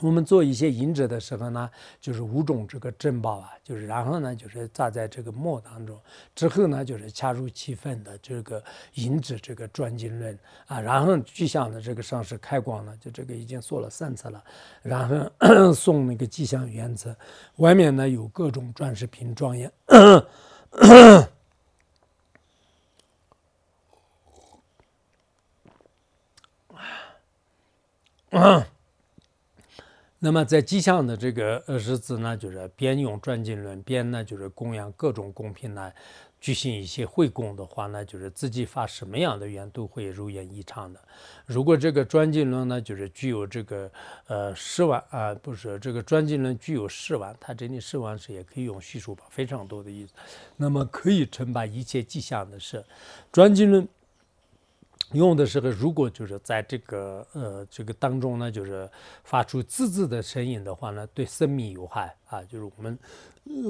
[0.00, 1.70] 我们做一些银纸的时候呢，
[2.00, 5.98] 就是五种这个珍宝啊，就是然后呢，就是扎在这个墨当中，
[6.34, 8.62] 之后呢，就是恰如其分的这个
[8.94, 14.44] 银纸这个转经轮啊，然后具象的这个上是开光了，就这个已经做了三次了，
[14.82, 15.16] 然后
[15.72, 17.16] 送那个吉祥原则，
[17.56, 19.72] 外面呢有各种装饰品装饰。
[30.26, 35.92] 那么在吉祥的这个日子呢，就是边用转经轮边呢，就是供养各种供品呢，
[36.40, 40.98] 举行一些会供的话呢，就是自己发什么样的愿都会如愿以偿的。
[41.46, 43.88] 如果这个转经轮呢，就是具有这个
[44.26, 50.12] 呃十万啊，不是这个转经轮具有十万，它这里十万是也可以用虚数吧，非常多的意思。
[50.56, 52.84] 那么可以承办一切吉祥的事，
[53.30, 53.86] 转经轮。
[55.12, 58.90] 用的时候，如果就是在这个呃这个当中呢，就是
[59.24, 62.42] 发出滋滋的声音的话呢，对生命有害啊。
[62.44, 62.98] 就是我们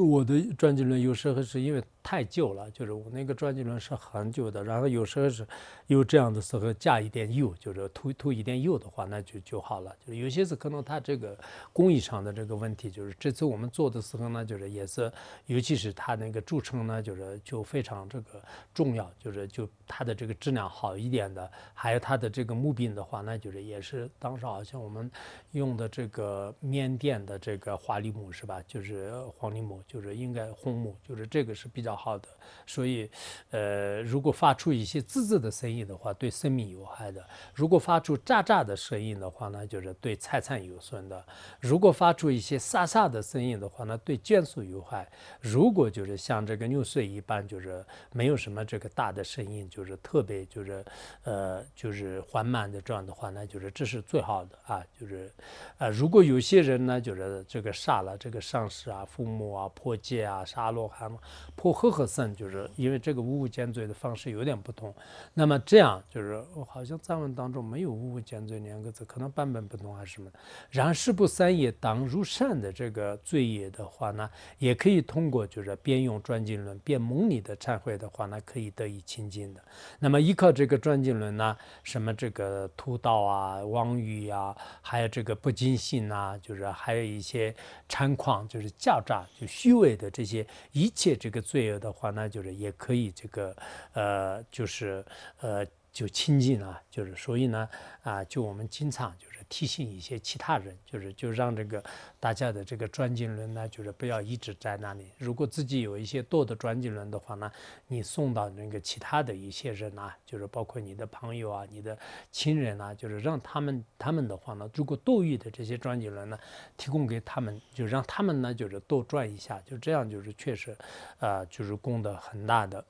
[0.09, 1.83] 我的转经轮有时候是因为。
[2.09, 5.45] 太旧了，就是我那个转经轮是很久的，然后有时候是
[5.89, 9.93] 有这样的时候加一点油，就是涂涂一点油的话，那就就好了。
[10.07, 11.37] 就是有些是可能它这个
[11.73, 15.13] 工艺上的这个问题，就是这次我们做的时候呢，就是也是，
[15.47, 18.41] 尤其是它那个铸成呢，就是就非常这个
[18.73, 25.11] 重要，就是就它的这个质量好一点的，还有它的这个木柄的话，那就是也是当时好像我们
[25.51, 28.63] 用的这个缅甸的这个花梨木是吧？
[28.65, 31.97] 就是黄梨木，就是应该红木，就是这个是比较。
[31.97, 32.29] 好的，
[32.67, 33.11] 所以，
[33.51, 37.23] 呃，如果发出一些滋滋的声音的话，对生命有害的；
[37.55, 41.19] 如果发出喳喳的声音的话呢，就是对财产有损的；
[41.59, 45.07] 如果发出一些沙沙的声音的话呢，对眷属有害；
[45.41, 50.85] 如果就是像这个牛碎一般，就是没有什么这个大的声音，就是特别就是，
[51.25, 55.33] 呃，就是缓慢的这样的话，那就是这是最好的啊，就是，
[55.79, 61.11] 啊，如果有些人呢，就是这个杀了这个上司啊、父母啊、破戒啊、杀罗汉、
[61.55, 64.95] 破赫赫僧，就是因为这个五无间罪的方式有点不同，
[65.35, 70.31] 那么这样就是好像藏文当中没有五无间罪两个字，可能版本不同还是什么。
[70.71, 74.29] 然是不三业当如善的这个罪业的话呢，
[74.59, 79.63] 也可以通过就是边用转经轮边蒙你的忏悔的话呢，可以得以清净的。
[79.99, 87.55] 那么依靠这个转经轮呢，什么这个屠刀啊、妄语啊，还有这个不精信啊，就是还有一些
[87.89, 91.77] 猖狂，就是狡诈、就虚伪的这些一切这个罪恶。
[91.79, 93.55] 的话，那就是也可以这个，
[93.93, 95.05] 呃，就是
[95.41, 97.69] 呃，就清净啊，就是所以呢，
[98.03, 101.83] 啊，就我们经常就提醒一些其他人，就是就让这个
[102.19, 105.13] 大家的这个转经轮呢，就是不要一直在那里。
[105.19, 107.51] 如果自己有一些多的转经轮的话呢，
[107.87, 111.99] 你送到那个其他的一些人啊，就是包括你的朋友啊、你的
[112.31, 116.39] 亲人啊，就是让他们他们的话呢，如果多余的这些转经轮呢，
[116.77, 120.77] 提供给他们，就让他们呢，就是多转一下，就这样，就是确实，
[121.19, 122.85] 呃，就是功德很大的。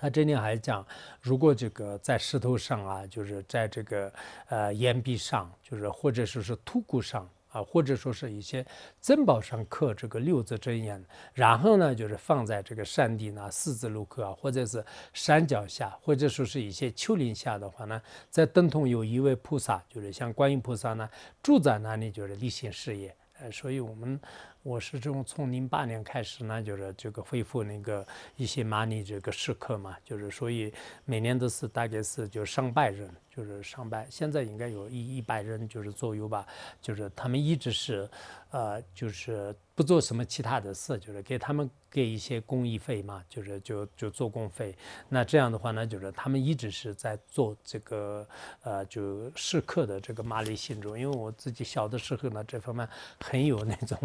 [0.00, 0.86] 他这里还讲，
[1.20, 4.12] 如果这个在石头上啊，就是在这个
[4.48, 8.64] 呃岩壁上，就是或者说是土骨上啊，或者说是一些
[9.00, 21.10] 珍宝上刻这个六字真言，然后呢，就是放在这个山地呢四字路口啊，或者是山脚下，或者说是一些丘陵下的话呢，在等同有一位菩萨，就是像观音菩萨呢，
[21.42, 23.12] 住在那里，就是例行事业。
[23.40, 24.20] 呃，所以我们。
[24.68, 28.06] 我是这种从零八年开始呢，就是这个恢复那个
[28.36, 30.70] 一些 money 这个时刻嘛，就是所以
[31.06, 36.46] 每年都是大概是就上百人，就是上百，现在应该有一一百人就是左右吧，
[36.82, 38.06] 就是他们一直是，
[38.50, 44.76] 呃，就是不做什么其他的事，就是给他们给一些公益费嘛，就是就就做工费。
[45.08, 48.26] 那这样的话呢，就是他们一直是在做这个
[48.62, 52.88] 呃就试刻的这个玛丽信众，因为我自己小的时候呢，这方面
[53.20, 53.98] 很有那种。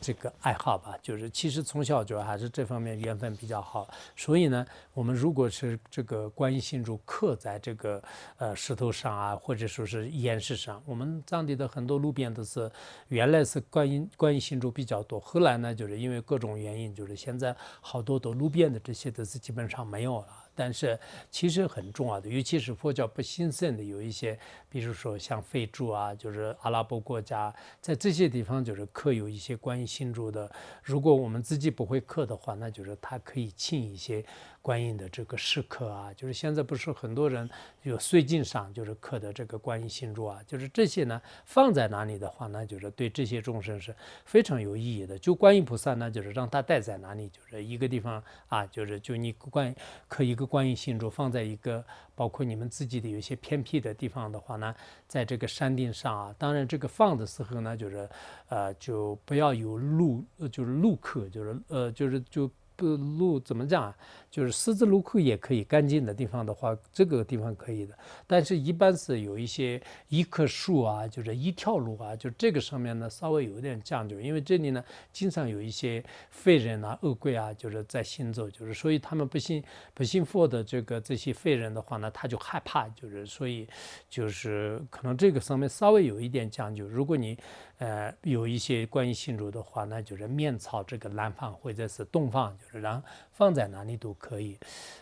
[0.00, 8.00] 这个爱好吧，就是其实从小就还是这方面缘分比较好，所以呢，我们如果是这个观音心珠刻在这个
[8.36, 12.70] 呃石头上啊，或者说是岩石上，我们藏地的很多路边都是
[13.08, 20.26] 原来是观因观音心珠比较多，后来呢，就是因为各种原因，就是现在好多的路边的这些都是基本上没有了。
[20.54, 20.98] 但是
[21.30, 24.36] 其实很重要的，尤其是佛教不兴盛的，有一些，
[24.68, 30.50] 比如说像非洲啊，就是阿拉伯国家，在这些地方就是刻有一些观音信主的。
[30.82, 34.24] 如果我们自己不会刻的话，那就是他可以请一些。
[34.60, 37.48] 观音的这个时刻啊，就是现在不是很多人
[37.84, 43.94] 有碎镜上就是刻的这个观音心珠啊，就是这些呢放在哪里的话呢，就是对这些众生是
[44.26, 45.18] 非常有意义的。
[45.18, 49.74] 就观音菩萨呢，就是让他带在哪里，就是一个地方啊，就是就你观
[50.06, 51.82] 刻一个观音心珠放在一个
[52.14, 54.74] 包括你们自己的有些偏僻的地方的话那，
[55.06, 58.08] 在这个山顶上啊，当然这个放的时候呢，就是
[58.48, 62.50] 呃就不要有路，就是路客，就是呃就是就。
[62.78, 63.96] 不路怎么讲啊？
[64.30, 67.98] 就是十字路口也可以干净的地方的话，这个地方可以的。
[68.24, 83.66] 但是，一般是有一些一棵树啊，就是一条路啊，就这个上面呢稍微有一点讲究，因为这里呢经常有一些废人啊、恶鬼啊，就是在行走，就是所以他们不信不信佛的这个这些废人的话呢，他就害怕，就是所以
[84.08, 86.86] 就是可能这个上面稍微有一点讲究。
[86.86, 87.36] 如果你
[87.78, 92.56] 呃有一些关于信主的话，那就是面朝这个南方或者是东方。
[92.58, 93.02] 就是然后
[93.32, 94.58] 放在哪里都可以。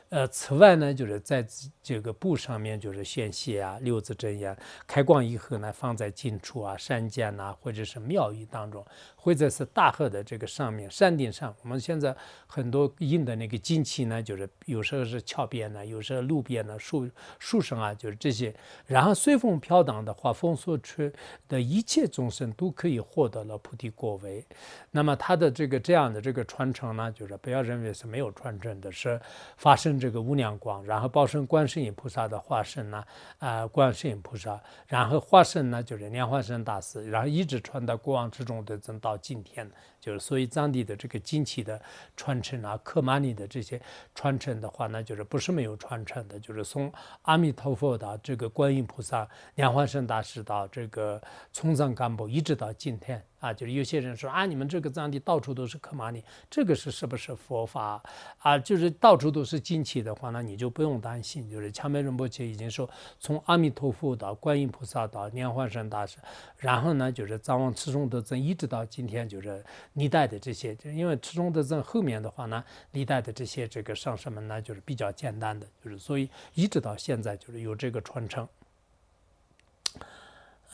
[0.09, 1.45] 呃，此外呢，就是在
[1.83, 4.57] 这个布上面就是宣泄啊，六字真言。
[4.87, 8.87] 开光以后呢，放在近处啊、山间呐，或者是庙宇当中，
[9.17, 11.53] 或者是大河的这个上面、山顶上。
[11.63, 12.15] 我们现在
[12.47, 18.55] 很多印的那个金漆呢，就是有时候是桥边呢，有时候路边呢，树树上啊，就是这些。
[18.87, 21.13] 然后随风飘荡的话，风所吹
[21.49, 24.47] 的一切众生都可以获得了菩提果位。
[24.93, 29.21] 那么它的这个这样的这个传承呢，就是不要认为是没有传承的，是
[29.57, 29.96] 发生。
[29.99, 33.05] 这个无量光，然后报身观世音菩萨的化身呢，
[33.39, 39.71] 啊，观世音菩萨，然后化身呢就是莲花生大师，然后一直传到过往之中的，直到今天。
[39.99, 41.81] 就是所以藏地的这个经器的
[42.17, 43.81] 传承啊，克玛尼的这些
[44.15, 46.93] 传承的话，呢就是不是没有传承的，就是从
[47.23, 51.21] 阿弥陀佛到这个观音菩萨、莲花生大师到这个
[51.53, 58.03] 从藏干部，一直到今天啊，就是有些人说啊，你们这个藏地到处都是克玛尼，这个是是不是佛法
[58.39, 58.59] 啊？
[58.59, 61.49] 就是到处都是经器的话，那你就不用担心。
[61.51, 62.89] 就是强梅仁波切已经说，
[63.21, 66.19] 从阿弥陀佛到观音菩萨到莲花生大师，
[66.59, 69.63] 然后呢，就是藏王持中德增，一直到今天就是。
[69.95, 78.47] 历代的这些，就因为持中德增后面的话呢，历代的这些这个上师们呢，就是比较简单的，就是所以一直到现在就是有这个传承。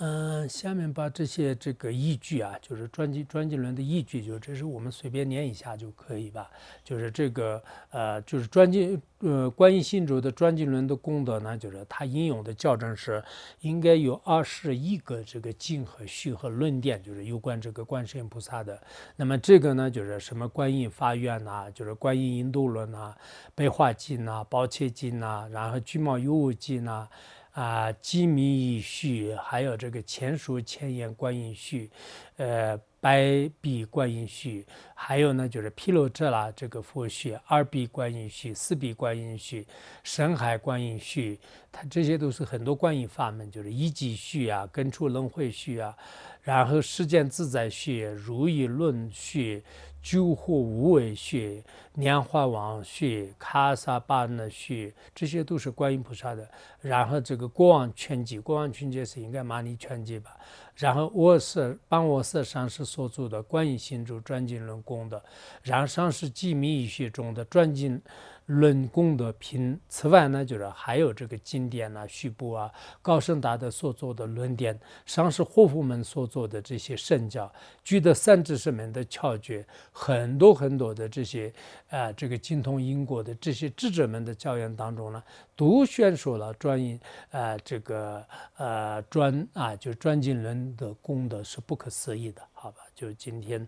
[0.04, 6.50] 嗯，下面把这些这个依据啊，就是专辑专辑轮的依据，就是这是我们随便念一下就可以吧。
[6.82, 13.22] 就是这个呃，就是专辑呃，观音心咒的专辑轮的功德呢，就是它引用的校正是
[13.60, 18.76] 应该有二十一个这个经和序和论点，就是有关这个观世音菩萨的。
[19.14, 23.14] 那么这个呢，就是什么观音发愿呐，就是观音引导论呐，
[23.54, 27.08] 白话经呐，宝切经呐，然后具毛有无经呐。
[27.52, 31.90] 啊，鸡米序，还有这个千书千言观音序，
[32.36, 39.66] 呃，白壁观音序，还有呢就是毗卢遮那这个佛序，二壁观音序，四壁观音序，
[40.02, 41.38] 深海观音序，
[41.70, 45.94] 它这些都是很多观音法门，就是一即序啊，根除轮回序啊，
[46.40, 49.62] 然后世间自在序，如意论序。
[50.02, 51.62] 救护无为穴、
[51.94, 56.46] 莲花王穴、卡萨巴那穴，这些都是观音菩萨的。
[56.80, 60.36] 然后这个国王全集，国王全集是应该玛尼全集吧。
[60.74, 65.22] 然后我是帮我是上师所做的观音心咒转经轮功的，
[65.62, 68.02] 然后上师机密医学中的转经。
[68.46, 72.70] 论功德品，此外呢，就是还有这个经典呐、序部啊、
[73.00, 77.50] 高僧大德所做的论点，上师活佛们所做的这些圣教，
[77.84, 81.52] 具德三知识门的窍诀，很多很多的这些
[81.88, 85.22] 啊，这个精通因果的这些智者们的教言当中呢，
[85.56, 86.98] 都宣说了专因
[87.30, 88.24] 啊，这个
[88.56, 92.78] 呃专啊，就专经论的功德是不可思议的，好吧？
[92.94, 93.66] 就今天。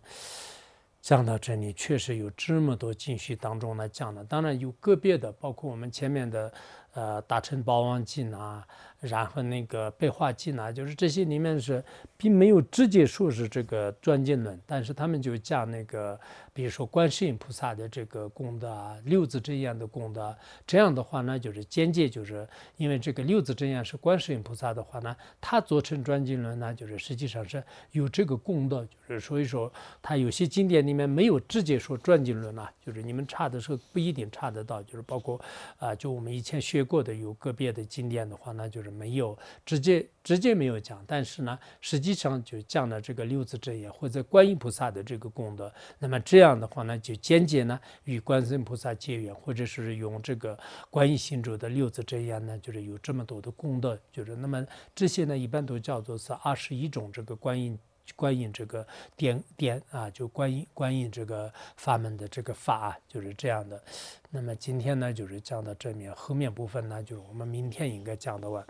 [1.05, 6.51] 讲到这里，确实有这么多经序当中来讲的，当然有个别的，包括我们前面的，
[6.95, 8.67] 呃，大乘八王经啊。
[9.05, 11.85] 然后那个白话经呢，就是这些里面是
[12.17, 16.19] 并没有直接说是这个专经论，但是他们就讲那个，
[16.55, 20.35] 比如说观世音菩萨的这个功德啊，六字真言的功德，
[20.67, 22.49] 这样的话呢，就是间接就是
[22.79, 35.39] 因为这个六字真言是观世音菩萨的话呢，他做成专经论呢，就是实际上是有这个功德，就是所以说他有些经典里面没有直接说专经论啊，就是你们查的时候不一定查得到，就是包括
[35.77, 38.94] 啊，就我们以前学过的有个别的经典的话呢，就是。
[38.95, 39.37] 没有
[39.67, 45.73] 直接直接没有讲，但是呢，实际上就讲了这个六字真言或者观音菩萨的这个功德。
[45.99, 50.59] 那么这样的话呢，就间接呢与观世音菩萨结缘，或者是用这个
[50.91, 53.99] 观音心咒的六字真言呢，就是有这么多的功德。
[54.11, 54.65] 就是那么
[54.95, 57.79] 这些呢，一般都叫做是二十一种这个观音
[58.17, 58.87] 观音这个
[59.17, 63.83] 典典啊，就观音观音这个法门的这个法就是这样的。
[64.31, 68.65] 那么今天呢，就是讲到这面，后面部分呢，就是我们明天应该讲的完。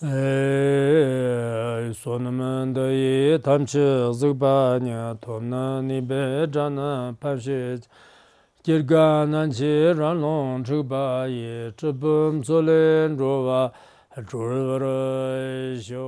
[0.00, 3.78] 呃，说那么的一他们去
[4.18, 7.80] 这个八年，他们那边站那盘些。
[8.60, 12.60] 今个南去让龙这个八爷，这不做
[14.26, 16.06] Dhruvarasyo